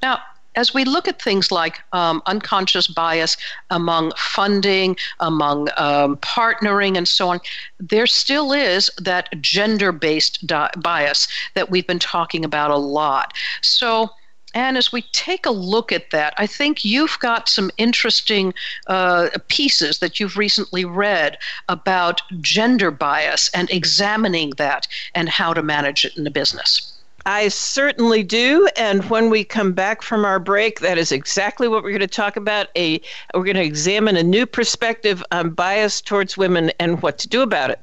Now, 0.00 0.22
as 0.56 0.74
we 0.74 0.84
look 0.84 1.06
at 1.06 1.22
things 1.22 1.52
like 1.52 1.80
um, 1.92 2.22
unconscious 2.26 2.86
bias 2.86 3.36
among 3.70 4.12
funding, 4.16 4.96
among 5.20 5.68
um, 5.76 6.16
partnering, 6.18 6.96
and 6.96 7.06
so 7.06 7.28
on, 7.28 7.40
there 7.78 8.06
still 8.06 8.52
is 8.52 8.90
that 8.98 9.28
gender 9.40 9.92
based 9.92 10.46
di- 10.46 10.70
bias 10.78 11.28
that 11.54 11.70
we've 11.70 11.86
been 11.86 11.98
talking 11.98 12.44
about 12.44 12.70
a 12.70 12.76
lot. 12.76 13.32
So, 13.62 14.10
and 14.52 14.76
as 14.76 14.90
we 14.90 15.02
take 15.12 15.46
a 15.46 15.52
look 15.52 15.92
at 15.92 16.10
that, 16.10 16.34
I 16.36 16.46
think 16.46 16.84
you've 16.84 17.16
got 17.20 17.48
some 17.48 17.70
interesting 17.78 18.52
uh, 18.88 19.28
pieces 19.46 20.00
that 20.00 20.18
you've 20.18 20.36
recently 20.36 20.84
read 20.84 21.38
about 21.68 22.22
gender 22.40 22.90
bias 22.90 23.48
and 23.54 23.70
examining 23.70 24.50
that 24.56 24.88
and 25.14 25.28
how 25.28 25.54
to 25.54 25.62
manage 25.62 26.04
it 26.04 26.16
in 26.16 26.24
the 26.24 26.30
business. 26.30 26.99
I 27.30 27.46
certainly 27.46 28.24
do. 28.24 28.68
And 28.76 29.08
when 29.08 29.30
we 29.30 29.44
come 29.44 29.72
back 29.72 30.02
from 30.02 30.24
our 30.24 30.40
break, 30.40 30.80
that 30.80 30.98
is 30.98 31.12
exactly 31.12 31.68
what 31.68 31.84
we're 31.84 31.90
going 31.90 32.00
to 32.00 32.08
talk 32.08 32.34
about. 32.34 32.66
A 32.76 33.00
we're 33.34 33.44
going 33.44 33.54
to 33.54 33.62
examine 33.62 34.16
a 34.16 34.22
new 34.24 34.46
perspective 34.46 35.22
on 35.30 35.50
bias 35.50 36.00
towards 36.00 36.36
women 36.36 36.72
and 36.80 37.00
what 37.02 37.18
to 37.18 37.28
do 37.28 37.42
about 37.42 37.70
it. 37.70 37.80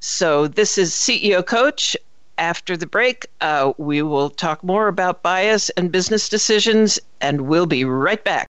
So 0.00 0.48
this 0.48 0.78
is 0.78 0.92
CEO 0.92 1.44
Coach. 1.44 1.94
After 2.38 2.74
the 2.74 2.86
break, 2.86 3.26
uh, 3.42 3.74
we 3.76 4.00
will 4.00 4.30
talk 4.30 4.64
more 4.64 4.88
about 4.88 5.22
bias 5.22 5.68
and 5.70 5.92
business 5.92 6.30
decisions, 6.30 6.98
and 7.20 7.42
we'll 7.42 7.66
be 7.66 7.84
right 7.84 8.24
back. 8.24 8.48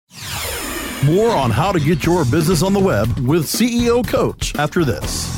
More 1.06 1.30
on 1.30 1.50
how 1.50 1.72
to 1.72 1.80
get 1.80 2.06
your 2.06 2.24
business 2.24 2.62
on 2.62 2.72
the 2.72 2.80
web 2.80 3.08
with 3.18 3.46
CEO 3.46 4.06
Coach 4.06 4.54
after 4.54 4.84
this. 4.84 5.37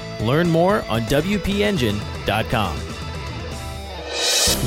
Learn 0.21 0.49
more 0.49 0.83
on 0.83 1.01
WPEngine.com. 1.03 2.77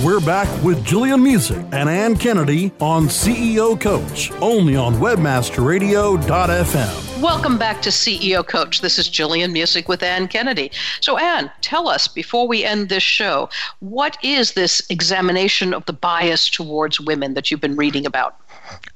We're 0.02 0.20
back 0.20 0.48
with 0.64 0.84
Jillian 0.84 1.22
Muessig 1.22 1.62
and 1.72 1.88
Ann 1.88 2.16
Kennedy 2.16 2.72
on 2.80 3.06
CEO 3.06 3.80
Coach, 3.80 4.32
only 4.40 4.74
on 4.74 4.94
WebmasterRadio.fm. 4.94 7.22
Welcome 7.22 7.58
back 7.58 7.80
to 7.82 7.90
CEO 7.90 8.44
Coach. 8.46 8.80
This 8.80 8.98
is 8.98 9.08
Jillian 9.08 9.52
Muessig 9.52 9.86
with 9.86 10.02
Ann 10.02 10.26
Kennedy. 10.26 10.72
So, 11.00 11.16
Ann, 11.16 11.48
tell 11.60 11.88
us 11.88 12.08
before 12.08 12.48
we 12.48 12.64
end 12.64 12.88
this 12.88 13.04
show, 13.04 13.48
what 13.78 14.18
is 14.22 14.54
this 14.54 14.82
examination 14.90 15.72
of 15.72 15.86
the 15.86 15.92
bias 15.92 16.50
towards 16.50 17.00
women 17.00 17.34
that 17.34 17.48
you've 17.50 17.60
been 17.60 17.76
reading 17.76 18.04
about? 18.04 18.36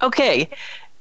Okay. 0.02 0.50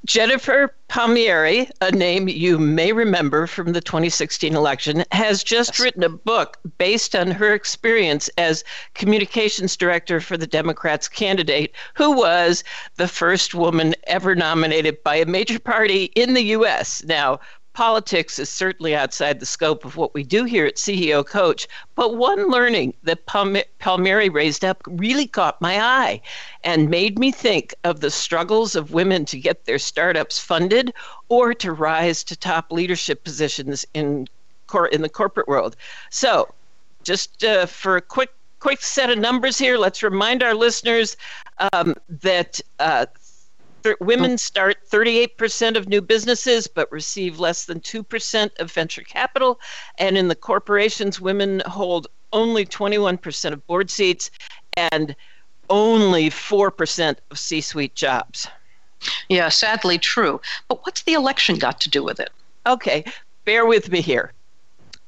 Jennifer 0.06 0.74
Palmieri, 0.88 1.70
a 1.82 1.92
name 1.92 2.30
you 2.30 2.58
may 2.58 2.94
remember 2.94 3.46
from 3.46 3.74
the 3.74 3.82
2016 3.82 4.56
election, 4.56 5.04
has 5.12 5.44
just 5.44 5.72
yes. 5.72 5.80
written 5.80 6.04
a 6.04 6.10
book 6.10 6.58
based 6.78 7.16
on 7.16 7.30
her 7.32 7.54
experience 7.54 8.30
as 8.38 8.64
communications 8.94 9.76
director 9.76 10.22
for 10.22 10.38
the 10.38 10.48
Democrats 10.48 11.10
candidate, 11.10 11.74
who 11.96 12.12
was 12.12 12.64
the 12.96 13.08
first 13.08 13.54
woman 13.54 13.96
ever 14.06 14.34
nominated 14.34 15.04
by 15.04 15.16
a 15.16 15.26
major 15.26 15.60
party 15.60 16.06
in 16.16 16.36
the 16.36 16.44
U.S. 16.44 17.04
Now, 17.04 17.40
politics 17.78 18.40
is 18.40 18.50
certainly 18.50 18.96
outside 18.96 19.40
the 19.40 19.46
scope 19.46 19.86
of 19.86 19.98
what 19.98 20.12
we 20.16 20.24
do 20.24 20.46
here 20.46 20.66
at 20.66 20.78
CEO 20.78 21.24
Coach, 21.24 21.68
but 21.94 22.18
one 22.18 22.50
learning 22.50 22.92
that 23.04 23.28
Palmieri 23.28 24.30
raised 24.30 24.66
up 24.66 24.82
really 24.88 25.28
caught 25.28 25.62
my 25.62 25.80
eye 25.80 26.20
and 26.64 26.90
made 26.90 27.20
me 27.20 27.32
think 27.32 27.76
of 27.84 28.00
the 28.00 28.10
struggles 28.10 28.76
of 28.76 28.94
women 28.94 29.26
to 29.26 29.38
get 29.38 29.66
their 29.66 29.78
startups 29.78 30.40
funded 30.40 30.92
or 31.30 31.54
to 31.54 31.72
rise 31.72 32.24
to 32.24 32.36
top 32.36 32.72
leadership 32.72 33.24
positions 33.24 33.86
in 33.94 34.28
cor- 34.66 34.88
in 34.88 35.04
the 35.04 35.10
corporate 35.10 35.48
world. 35.48 35.76
So, 36.10 36.52
just 37.04 37.44
uh, 37.44 37.68
for 37.68 37.96
a 37.96 38.02
quick 38.02 38.32
quick 38.60 38.82
set 38.82 39.12
of 39.12 39.20
numbers 39.20 39.60
here, 39.60 39.78
let's 39.78 40.02
remind 40.02 40.42
our 40.42 40.56
listeners 40.56 41.16
um, 41.74 41.94
that 42.10 42.60
uh, 42.80 43.06
women 44.00 44.38
start 44.38 44.78
38% 44.90 45.78
of 45.78 45.88
new 45.88 46.02
businesses 46.02 46.68
but 46.68 46.92
receive 46.92 47.40
less 47.40 47.66
than 47.66 47.80
2% 47.80 48.60
of 48.60 48.72
venture 48.72 49.04
capital. 49.04 49.60
And 49.98 50.18
in 50.18 50.28
the 50.28 50.36
corporations, 50.36 51.22
women 51.22 51.62
hold 51.66 52.08
only 52.34 52.66
21% 52.66 53.54
of 53.54 53.66
board 53.68 53.90
seats 53.90 54.32
and 54.76 55.16
only 55.70 56.30
4% 56.30 57.16
of 57.32 57.40
C 57.40 57.62
suite 57.62 57.96
jobs. 57.96 58.48
Yeah, 59.30 59.50
sadly 59.50 59.98
true. 59.98 60.42
But 60.68 60.86
what's 60.86 61.04
the 61.04 61.14
election 61.14 61.58
got 61.58 61.80
to 61.82 61.90
do 61.90 62.04
with 62.04 62.20
it? 62.20 62.30
Okay, 62.66 63.06
bear 63.46 63.66
with 63.66 63.92
me 63.92 64.02
here. 64.02 64.34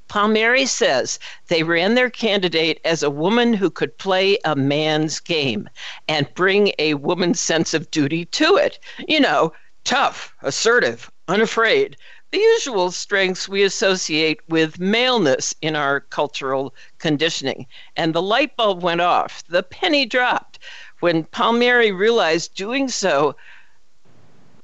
Palmieri 0.09 0.65
says 0.65 1.19
they 1.47 1.63
ran 1.63 1.93
their 1.95 2.09
candidate 2.09 2.81
as 2.83 3.01
a 3.01 3.09
woman 3.09 3.53
who 3.53 3.69
could 3.69 3.97
play 3.97 4.37
a 4.43 4.55
man's 4.55 5.19
game 5.19 5.69
and 6.07 6.33
bring 6.33 6.73
a 6.79 6.95
woman's 6.95 7.39
sense 7.39 7.73
of 7.73 7.89
duty 7.91 8.25
to 8.25 8.57
it. 8.57 8.79
You 9.07 9.19
know, 9.19 9.53
tough, 9.85 10.33
assertive, 10.41 11.09
unafraid. 11.27 11.95
The 12.31 12.39
usual 12.39 12.91
strengths 12.91 13.47
we 13.47 13.63
associate 13.63 14.41
with 14.49 14.79
maleness 14.79 15.55
in 15.61 15.75
our 15.75 16.01
cultural 16.01 16.75
conditioning. 16.97 17.65
And 17.95 18.13
the 18.13 18.21
light 18.21 18.55
bulb 18.55 18.83
went 18.83 19.01
off. 19.01 19.43
The 19.47 19.63
penny 19.63 20.05
dropped 20.05 20.59
when 20.99 21.23
Palmieri 21.23 21.91
realized 21.91 22.55
doing 22.55 22.89
so 22.89 23.35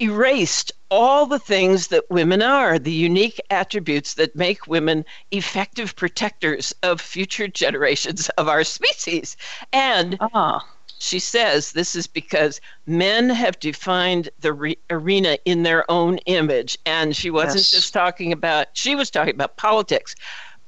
erased 0.00 0.72
all 0.90 1.26
the 1.26 1.38
things 1.38 1.88
that 1.88 2.10
women 2.10 2.42
are, 2.42 2.78
the 2.78 2.92
unique 2.92 3.40
attributes 3.50 4.14
that 4.14 4.36
make 4.36 4.66
women 4.66 5.04
effective 5.30 5.96
protectors 5.96 6.74
of 6.82 7.00
future 7.00 7.48
generations 7.48 8.28
of 8.30 8.48
our 8.48 8.64
species. 8.64 9.36
And 9.72 10.16
uh-huh. 10.20 10.60
she 10.98 11.18
says 11.18 11.72
this 11.72 11.96
is 11.96 12.06
because 12.06 12.60
men 12.86 13.28
have 13.30 13.58
defined 13.58 14.28
the 14.40 14.52
re- 14.52 14.78
arena 14.90 15.38
in 15.44 15.62
their 15.62 15.90
own 15.90 16.18
image. 16.26 16.78
And 16.86 17.16
she 17.16 17.30
wasn't 17.30 17.58
yes. 17.58 17.70
just 17.70 17.92
talking 17.92 18.32
about, 18.32 18.68
she 18.74 18.94
was 18.94 19.10
talking 19.10 19.34
about 19.34 19.56
politics. 19.56 20.14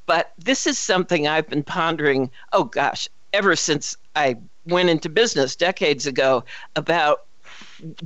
But 0.06 0.32
this 0.38 0.66
is 0.66 0.78
something 0.78 1.28
I've 1.28 1.48
been 1.48 1.62
pondering, 1.62 2.30
oh 2.52 2.64
gosh, 2.64 3.08
ever 3.32 3.54
since 3.54 3.96
I 4.16 4.36
went 4.66 4.88
into 4.88 5.08
business 5.08 5.54
decades 5.54 6.06
ago 6.06 6.44
about 6.76 7.24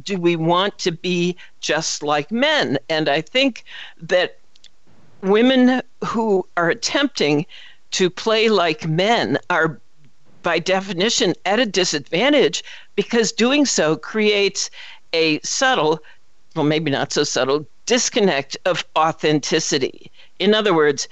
do 0.03 0.19
we 0.19 0.37
want 0.37 0.79
to 0.81 0.93
be 0.93 1.37
just 1.61 2.03
like 2.03 2.31
men? 2.31 2.79
And 2.89 3.09
I 3.09 3.21
think 3.21 3.65
that 4.01 4.39
women 5.23 5.83
who 6.05 6.47
are 6.57 6.71
attempting 6.71 7.47
to 7.93 8.11
play 8.11 8.49
like 8.49 8.87
men 8.87 9.39
are 9.51 9.81
by 10.43 10.59
definition 10.59 11.35
at 11.45 11.61
a 11.61 11.67
disadvantage 11.67 12.65
because 12.97 13.31
doing 13.33 13.65
so 13.65 13.97
creates 13.97 14.71
a 15.13 15.39
subtle, 15.41 16.01
well, 16.57 16.65
maybe 16.65 16.91
not 16.91 17.13
so 17.13 17.23
subtle, 17.23 17.67
disconnect 17.87 18.57
of 18.65 18.85
authenticity. 18.97 20.11
In 20.39 20.55
other 20.55 20.75
words, 20.75 21.09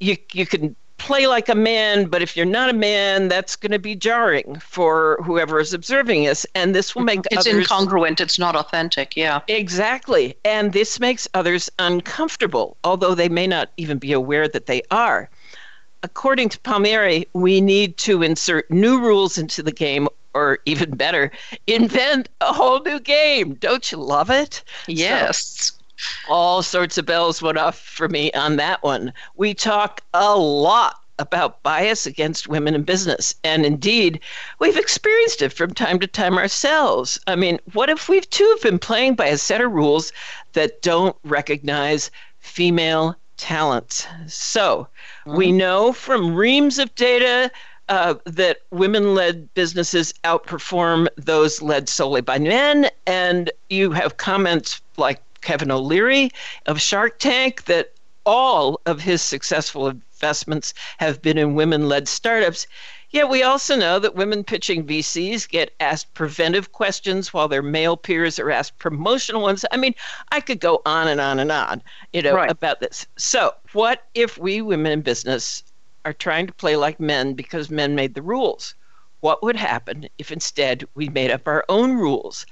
you, 0.00 0.16
you 0.32 0.46
can 0.46 0.76
play 1.02 1.26
like 1.26 1.48
a 1.48 1.54
man, 1.54 2.06
but 2.06 2.22
if 2.22 2.36
you're 2.36 2.46
not 2.46 2.70
a 2.70 2.72
man, 2.72 3.26
that's 3.28 3.56
going 3.56 3.72
to 3.72 3.78
be 3.78 3.96
jarring 3.96 4.56
for 4.60 5.18
whoever 5.24 5.58
is 5.58 5.74
observing 5.74 6.28
us. 6.28 6.46
And 6.54 6.74
this 6.74 6.94
will 6.94 7.02
make 7.02 7.20
it's 7.30 7.46
others, 7.46 7.66
incongruent. 7.66 8.20
It's 8.20 8.38
not 8.38 8.54
authentic. 8.54 9.16
Yeah. 9.16 9.40
Exactly. 9.48 10.36
And 10.44 10.72
this 10.72 11.00
makes 11.00 11.26
others 11.34 11.68
uncomfortable, 11.80 12.76
although 12.84 13.16
they 13.16 13.28
may 13.28 13.48
not 13.48 13.70
even 13.76 13.98
be 13.98 14.12
aware 14.12 14.46
that 14.46 14.66
they 14.66 14.82
are. 14.92 15.28
According 16.04 16.48
to 16.50 16.60
Palmieri, 16.60 17.26
we 17.32 17.60
need 17.60 17.96
to 17.98 18.22
insert 18.22 18.70
new 18.70 19.00
rules 19.00 19.38
into 19.38 19.62
the 19.62 19.72
game 19.72 20.08
or 20.34 20.58
even 20.64 20.96
better, 20.96 21.30
invent 21.66 22.28
a 22.40 22.52
whole 22.52 22.80
new 22.80 22.98
game. 22.98 23.54
Don't 23.54 23.92
you 23.92 23.98
love 23.98 24.30
it? 24.30 24.62
Yes. 24.86 25.44
So, 25.44 25.81
all 26.28 26.62
sorts 26.62 26.98
of 26.98 27.06
bells 27.06 27.42
went 27.42 27.58
off 27.58 27.78
for 27.78 28.08
me 28.08 28.32
on 28.32 28.56
that 28.56 28.82
one. 28.82 29.12
We 29.36 29.54
talk 29.54 30.00
a 30.14 30.36
lot 30.36 30.96
about 31.18 31.62
bias 31.62 32.06
against 32.06 32.48
women 32.48 32.74
in 32.74 32.82
business. 32.82 33.34
And 33.44 33.64
indeed, 33.64 34.20
we've 34.58 34.76
experienced 34.76 35.42
it 35.42 35.52
from 35.52 35.72
time 35.72 35.98
to 36.00 36.06
time 36.06 36.36
ourselves. 36.36 37.18
I 37.26 37.36
mean, 37.36 37.58
what 37.72 37.88
if 37.88 38.08
we've 38.08 38.28
too 38.28 38.48
have 38.50 38.62
been 38.62 38.78
playing 38.78 39.14
by 39.14 39.26
a 39.26 39.38
set 39.38 39.60
of 39.60 39.72
rules 39.72 40.12
that 40.52 40.82
don't 40.82 41.16
recognize 41.24 42.10
female 42.40 43.16
talent? 43.36 44.08
So 44.26 44.88
mm-hmm. 45.26 45.36
we 45.36 45.52
know 45.52 45.92
from 45.92 46.34
reams 46.34 46.78
of 46.78 46.94
data. 46.94 47.50
Uh, 47.88 48.14
that 48.24 48.58
women 48.70 49.14
led 49.14 49.52
businesses 49.54 50.14
outperform 50.24 51.08
those 51.16 51.60
led 51.60 51.88
solely 51.88 52.22
by 52.22 52.38
men. 52.38 52.88
And 53.06 53.50
you 53.68 53.90
have 53.90 54.16
comments 54.16 54.80
like 54.96 55.20
Kevin 55.42 55.70
O'Leary 55.70 56.30
of 56.66 56.80
Shark 56.80 57.18
Tank 57.18 57.64
that 57.64 57.92
all 58.24 58.80
of 58.86 59.00
his 59.00 59.20
successful 59.20 59.88
investments 59.88 60.74
have 60.98 61.20
been 61.20 61.38
in 61.38 61.54
women 61.54 61.88
led 61.88 62.08
startups. 62.08 62.66
Yet 63.10 63.28
we 63.28 63.42
also 63.42 63.76
know 63.76 63.98
that 63.98 64.14
women 64.14 64.42
pitching 64.42 64.86
VCs 64.86 65.48
get 65.48 65.74
asked 65.80 66.14
preventive 66.14 66.72
questions 66.72 67.32
while 67.32 67.46
their 67.46 67.62
male 67.62 67.96
peers 67.96 68.38
are 68.38 68.50
asked 68.50 68.78
promotional 68.78 69.42
ones. 69.42 69.66
I 69.70 69.76
mean, 69.76 69.94
I 70.30 70.40
could 70.40 70.60
go 70.60 70.80
on 70.86 71.08
and 71.08 71.20
on 71.20 71.38
and 71.38 71.52
on, 71.52 71.82
you 72.12 72.22
know, 72.22 72.34
right. 72.34 72.50
about 72.50 72.80
this. 72.80 73.06
So, 73.16 73.54
what 73.72 74.06
if 74.14 74.38
we 74.38 74.62
women 74.62 74.92
in 74.92 75.02
business 75.02 75.62
are 76.04 76.14
trying 76.14 76.46
to 76.46 76.54
play 76.54 76.76
like 76.76 77.00
men 77.00 77.34
because 77.34 77.68
men 77.68 77.94
made 77.94 78.14
the 78.14 78.22
rules? 78.22 78.74
What 79.20 79.42
would 79.42 79.56
happen 79.56 80.08
if 80.18 80.32
instead 80.32 80.84
we 80.94 81.08
made 81.08 81.30
up 81.30 81.46
our 81.46 81.64
own 81.68 81.92
rules? 81.94 82.46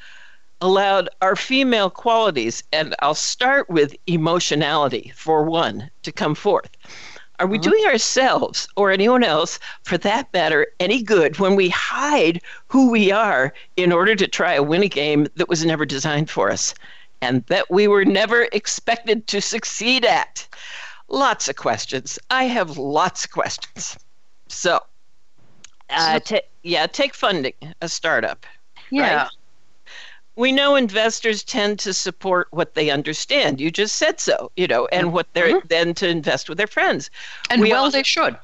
Allowed 0.60 1.08
our 1.22 1.36
female 1.36 1.90
qualities, 1.90 2.62
and 2.72 2.94
I'll 3.00 3.14
start 3.14 3.68
with 3.70 3.94
emotionality 4.06 5.12
for 5.14 5.44
one, 5.44 5.90
to 6.02 6.12
come 6.12 6.34
forth. 6.34 6.70
Are 7.38 7.46
we 7.46 7.56
doing 7.56 7.86
ourselves 7.86 8.68
or 8.76 8.90
anyone 8.90 9.24
else, 9.24 9.58
for 9.84 9.96
that 9.98 10.30
matter, 10.34 10.66
any 10.78 11.02
good 11.02 11.38
when 11.38 11.56
we 11.56 11.70
hide 11.70 12.42
who 12.68 12.90
we 12.90 13.10
are 13.10 13.54
in 13.76 13.92
order 13.92 14.14
to 14.14 14.28
try 14.28 14.56
to 14.56 14.62
win 14.62 14.82
a 14.82 14.88
game 14.88 15.26
that 15.36 15.48
was 15.48 15.64
never 15.64 15.86
designed 15.86 16.28
for 16.28 16.50
us 16.50 16.74
and 17.22 17.42
that 17.46 17.70
we 17.70 17.88
were 17.88 18.04
never 18.04 18.46
expected 18.52 19.26
to 19.28 19.40
succeed 19.40 20.04
at? 20.04 20.46
Lots 21.08 21.48
of 21.48 21.56
questions. 21.56 22.18
I 22.30 22.44
have 22.44 22.76
lots 22.76 23.24
of 23.24 23.30
questions. 23.30 23.96
So, 24.48 24.80
uh, 25.88 26.20
ta- 26.20 26.40
yeah, 26.62 26.86
take 26.86 27.14
funding 27.14 27.54
a 27.80 27.88
startup. 27.88 28.44
Yeah. 28.90 29.22
Right? 29.22 29.30
We 30.40 30.52
know 30.52 30.74
investors 30.74 31.44
tend 31.44 31.78
to 31.80 31.92
support 31.92 32.48
what 32.50 32.74
they 32.74 32.88
understand. 32.88 33.60
You 33.60 33.70
just 33.70 33.96
said 33.96 34.18
so, 34.18 34.50
you 34.56 34.66
know, 34.66 34.86
and 34.90 35.12
what 35.12 35.26
they're 35.34 35.60
Mhm. 35.60 35.68
then 35.68 35.94
to 35.96 36.08
invest 36.08 36.48
with 36.48 36.56
their 36.56 36.66
friends. 36.66 37.10
And 37.50 37.60
We 37.60 37.70
well, 37.72 37.84
also- 37.84 37.98
they 37.98 38.02
should. 38.02 38.38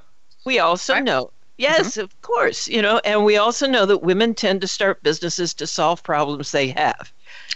We 0.45 0.59
also 0.59 0.93
Right. 0.93 1.03
know, 1.05 1.31
yes, 1.57 1.97
of 1.97 2.11
course, 2.21 2.69
you 2.69 2.83
know, 2.83 3.01
and 3.03 3.25
we 3.25 3.39
also 3.39 3.67
know 3.67 3.87
that 3.87 4.03
women 4.03 4.35
tend 4.35 4.61
to 4.61 4.69
start 4.69 5.03
businesses 5.03 5.55
to 5.55 5.67
solve 5.67 6.03
problems 6.03 6.51
they 6.53 6.69
have. 6.69 7.11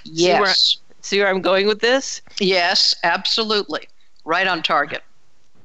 See 0.06 0.28
where- 0.32 0.46
Yes. 0.46 0.78
See 1.02 1.18
where 1.18 1.28
I'm 1.28 1.42
going 1.42 1.66
with 1.66 1.80
this? 1.80 2.22
Yes, 2.38 2.94
absolutely. 3.04 3.88
Right 4.24 4.46
on 4.46 4.62
target. 4.62 5.02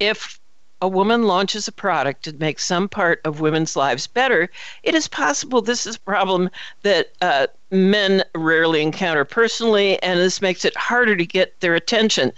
if 0.01 0.37
a 0.81 0.87
woman 0.89 1.23
launches 1.23 1.69
a 1.69 1.71
product 1.71 2.23
to 2.25 2.33
make 2.33 2.59
some 2.59 2.89
part 2.89 3.21
of 3.23 3.39
women's 3.39 3.77
lives 3.77 4.07
better, 4.07 4.49
it 4.83 4.93
is 4.93 5.07
possible 5.07 5.61
this 5.61 5.85
is 5.87 5.95
a 5.95 5.99
problem 6.01 6.49
that 6.83 7.13
uh, 7.21 7.47
men 7.75 8.23
rarely 8.33 8.81
encounter 8.81 9.25
personally, 9.25 10.01
and 10.01 10.19
this 10.19 10.41
makes 10.41 10.65
it 10.65 10.75
harder 10.75 11.15
to 11.15 11.25
get 11.25 11.59
their 11.59 11.75
attention. 11.75 12.31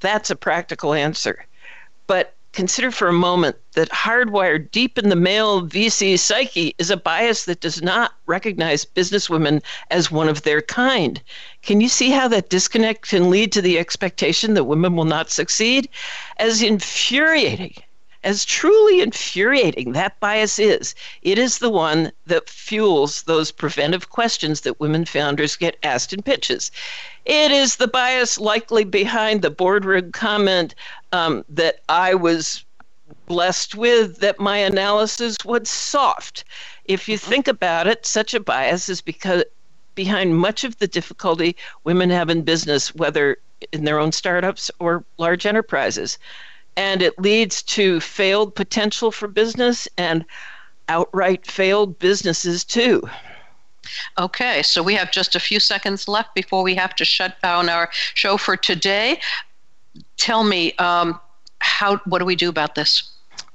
That's 0.00 0.30
a 0.30 0.36
practical 0.36 0.94
answer. 0.94 1.46
But 2.06 2.34
consider 2.52 2.90
for 2.90 3.08
a 3.08 3.12
moment 3.12 3.56
that 3.74 3.90
hardwired 3.90 4.70
deep 4.70 4.98
in 4.98 5.10
the 5.10 5.16
male 5.16 5.62
VC 5.62 6.18
psyche 6.18 6.74
is 6.78 6.90
a 6.90 6.96
bias 6.96 7.44
that 7.44 7.60
does 7.60 7.82
not 7.82 8.14
recognize 8.26 8.84
businesswomen 8.84 9.62
as 9.90 10.10
one 10.10 10.28
of 10.28 10.42
their 10.42 10.62
kind. 10.62 11.22
Can 11.62 11.80
you 11.80 11.88
see 11.88 12.10
how 12.10 12.26
that 12.28 12.50
disconnect 12.50 13.08
can 13.08 13.30
lead 13.30 13.52
to 13.52 13.62
the 13.62 13.78
expectation 13.78 14.54
that 14.54 14.64
women 14.64 14.96
will 14.96 15.04
not 15.04 15.30
succeed? 15.30 15.88
As 16.38 16.62
infuriating, 16.62 17.74
as 18.28 18.44
truly 18.44 19.00
infuriating 19.00 19.92
that 19.92 20.20
bias 20.20 20.58
is, 20.58 20.94
it 21.22 21.38
is 21.38 21.60
the 21.60 21.70
one 21.70 22.12
that 22.26 22.50
fuels 22.50 23.22
those 23.22 23.50
preventive 23.50 24.10
questions 24.10 24.60
that 24.60 24.78
women 24.78 25.06
founders 25.06 25.56
get 25.56 25.78
asked 25.82 26.12
in 26.12 26.20
pitches. 26.20 26.70
It 27.24 27.50
is 27.50 27.76
the 27.76 27.88
bias 27.88 28.36
likely 28.36 28.84
behind 28.84 29.40
the 29.40 29.48
boardroom 29.48 30.12
comment 30.12 30.74
um, 31.10 31.42
that 31.48 31.80
I 31.88 32.14
was 32.14 32.66
blessed 33.24 33.74
with 33.74 34.18
that 34.18 34.38
my 34.38 34.58
analysis 34.58 35.38
was 35.46 35.70
soft. 35.70 36.44
If 36.84 37.08
you 37.08 37.16
think 37.16 37.48
about 37.48 37.86
it, 37.86 38.04
such 38.04 38.34
a 38.34 38.40
bias 38.40 38.90
is 38.90 39.00
because 39.00 39.42
behind 39.94 40.36
much 40.36 40.64
of 40.64 40.76
the 40.76 40.86
difficulty 40.86 41.56
women 41.84 42.10
have 42.10 42.28
in 42.28 42.42
business, 42.42 42.94
whether 42.94 43.38
in 43.72 43.84
their 43.84 43.98
own 43.98 44.12
startups 44.12 44.70
or 44.80 45.02
large 45.16 45.46
enterprises. 45.46 46.18
And 46.78 47.02
it 47.02 47.18
leads 47.18 47.60
to 47.64 47.98
failed 47.98 48.54
potential 48.54 49.10
for 49.10 49.26
business 49.26 49.88
and 49.98 50.24
outright 50.88 51.44
failed 51.44 51.98
businesses 51.98 52.64
too. 52.64 53.02
Okay, 54.16 54.62
so 54.62 54.80
we 54.80 54.94
have 54.94 55.10
just 55.10 55.34
a 55.34 55.40
few 55.40 55.58
seconds 55.58 56.06
left 56.06 56.36
before 56.36 56.62
we 56.62 56.76
have 56.76 56.94
to 56.94 57.04
shut 57.04 57.40
down 57.42 57.68
our 57.68 57.90
show 57.92 58.36
for 58.36 58.56
today. 58.56 59.20
Tell 60.18 60.44
me, 60.44 60.72
um, 60.74 61.18
how 61.58 61.96
what 62.04 62.20
do 62.20 62.24
we 62.24 62.36
do 62.36 62.48
about 62.48 62.76
this? 62.76 63.10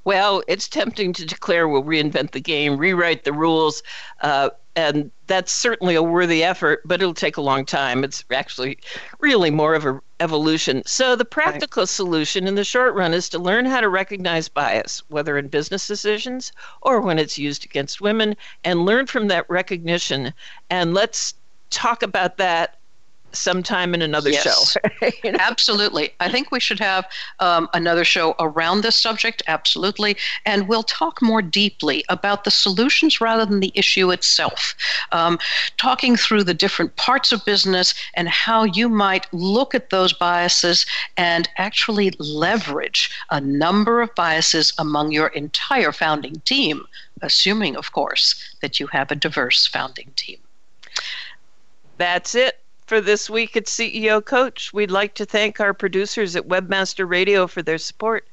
Well, 0.06 0.44
it's 0.48 0.68
tempting 0.68 1.14
to 1.14 1.26
declare 1.26 1.68
we'll 1.68 1.84
reinvent 1.84 2.32
the 2.32 2.42
game, 2.42 2.78
rewrite 2.78 3.24
the 3.24 3.34
rules, 3.34 3.84
uh, 4.22 4.50
and 4.76 5.12
that's 5.28 5.52
certainly 5.52 5.96
a 5.96 6.04
worthy 6.04 6.44
effort, 6.44 6.82
but 6.84 7.02
it'll 7.02 7.14
take 7.14 7.38
a 7.38 7.42
long 7.42 7.66
time. 7.66 8.04
It's 8.04 8.24
actually 8.32 8.80
really 9.20 9.52
more 9.52 9.76
of 9.76 9.86
a 9.86 10.02
evolution. 10.20 10.82
So 10.86 11.16
the 11.16 11.26
practical 11.26 11.86
solution 11.86 12.48
in 12.48 12.56
the 12.56 12.64
short 12.64 12.96
run 12.96 13.14
is 13.14 13.30
to 13.30 13.40
learn 13.40 13.66
how 13.66 13.82
to 13.82 13.90
recognize 13.90 14.48
bias, 14.48 15.04
whether 15.10 15.38
in 15.38 15.48
business 15.48 15.88
decisions 15.88 16.52
or 16.82 17.02
when 17.02 17.20
it's 17.20 17.38
used 17.38 17.66
against 17.66 18.02
women, 18.02 18.36
and 18.64 18.86
learn 18.86 19.06
from 19.06 19.28
that 19.28 19.50
recognition. 19.50 20.34
And 20.70 20.94
let's 20.94 21.36
talk 21.70 22.04
about 22.04 22.38
that 22.38 22.78
sometime 23.34 23.94
in 23.94 24.02
another 24.02 24.30
Yes. 24.30 24.44
show. 24.44 24.80
You 25.24 25.32
know? 25.32 25.38
Absolutely. 25.40 26.14
I 26.20 26.30
think 26.30 26.52
we 26.52 26.60
should 26.60 26.80
have 26.80 27.06
um, 27.40 27.70
another 27.74 28.04
show 28.04 28.36
around 28.40 28.82
this 28.82 28.96
subject, 29.00 29.42
absolutely. 29.48 30.18
And 30.46 30.68
we'll 30.68 30.84
talk 30.84 31.22
more 31.22 31.42
deeply 31.42 32.04
about 32.10 32.44
the 32.44 32.52
solutions 32.52 33.20
rather 33.22 33.46
than 33.46 33.60
the 33.60 33.72
issue 33.76 34.12
itself. 34.12 34.76
Um, 35.12 35.40
talking 35.78 36.16
through 36.16 36.44
the 36.46 36.54
different 36.54 36.96
parts 36.96 37.32
of 37.32 37.44
business 37.46 37.94
and 38.16 38.28
how 38.30 38.64
you 38.64 38.90
might 38.90 39.32
look 39.34 39.76
at 39.76 39.90
those 39.90 40.14
biases 40.14 40.86
and 41.18 41.50
actually 41.58 42.12
leverage 42.20 43.12
a 43.30 43.42
number 43.42 44.02
of 44.02 44.14
biases 44.16 44.74
among 44.78 45.12
your 45.12 45.28
entire 45.28 45.92
founding 45.92 46.36
team, 46.46 46.86
assuming, 47.22 47.76
of 47.76 47.92
course, 47.92 48.36
that 48.62 48.80
you 48.80 48.88
have 48.88 49.12
a 49.12 49.16
diverse 49.16 49.68
founding 49.68 50.12
team. 50.16 50.40
That's 51.98 52.36
it 52.36 52.63
for 52.94 53.02
this 53.02 53.28
week 53.28 53.58
at 53.58 53.66
CEO 53.66 54.24
Coach. 54.24 54.72
We'd 54.72 54.92
like 54.92 55.16
to 55.16 55.26
thank 55.26 55.60
our 55.60 55.74
producers 55.74 56.36
at 56.36 56.48
Webmaster 56.48 57.10
Radio 57.10 57.48
for 57.48 57.64
their 57.64 57.80
support. 57.80 58.28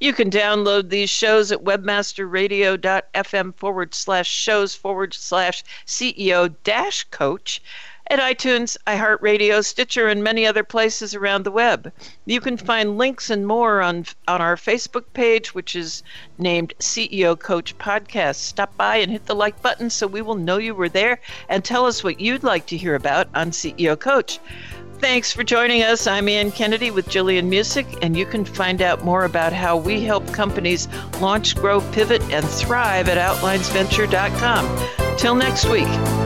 You 0.00 0.14
can 0.14 0.30
download 0.30 0.88
these 0.88 1.10
shows 1.10 1.52
at 1.52 1.64
webmasterradio.fm 1.64 3.54
forward 3.56 3.94
slash 3.94 4.26
shows 4.26 4.74
forward 4.74 5.12
slash 5.12 5.62
CEO 5.84 6.54
dash 6.64 7.04
coach 7.10 7.60
at 8.08 8.18
iTunes, 8.18 8.76
iHeartRadio, 8.86 9.64
Stitcher, 9.64 10.08
and 10.08 10.22
many 10.22 10.46
other 10.46 10.62
places 10.62 11.14
around 11.14 11.44
the 11.44 11.50
web. 11.50 11.92
You 12.24 12.40
can 12.40 12.56
find 12.56 12.98
links 12.98 13.30
and 13.30 13.46
more 13.46 13.80
on 13.80 14.06
on 14.28 14.40
our 14.40 14.56
Facebook 14.56 15.04
page, 15.12 15.54
which 15.54 15.74
is 15.74 16.02
named 16.38 16.74
CEO 16.78 17.38
Coach 17.38 17.76
Podcast. 17.78 18.36
Stop 18.36 18.76
by 18.76 18.96
and 18.96 19.10
hit 19.10 19.26
the 19.26 19.34
like 19.34 19.60
button 19.62 19.90
so 19.90 20.06
we 20.06 20.22
will 20.22 20.34
know 20.34 20.58
you 20.58 20.74
were 20.74 20.88
there 20.88 21.20
and 21.48 21.64
tell 21.64 21.86
us 21.86 22.04
what 22.04 22.20
you'd 22.20 22.44
like 22.44 22.66
to 22.66 22.76
hear 22.76 22.94
about 22.94 23.28
on 23.34 23.50
CEO 23.50 23.98
Coach. 23.98 24.38
Thanks 24.98 25.30
for 25.30 25.44
joining 25.44 25.82
us. 25.82 26.06
I'm 26.06 26.28
Ann 26.28 26.50
Kennedy 26.50 26.90
with 26.90 27.08
Jillian 27.08 27.50
Muessig, 27.50 27.98
and 28.00 28.16
you 28.16 28.24
can 28.24 28.46
find 28.46 28.80
out 28.80 29.04
more 29.04 29.24
about 29.24 29.52
how 29.52 29.76
we 29.76 30.02
help 30.02 30.26
companies 30.32 30.88
launch, 31.20 31.54
grow, 31.54 31.82
pivot, 31.92 32.22
and 32.30 32.46
thrive 32.46 33.08
at 33.08 33.18
OutlinesVenture.com. 33.18 35.18
Till 35.18 35.34
next 35.34 35.68
week. 35.68 36.25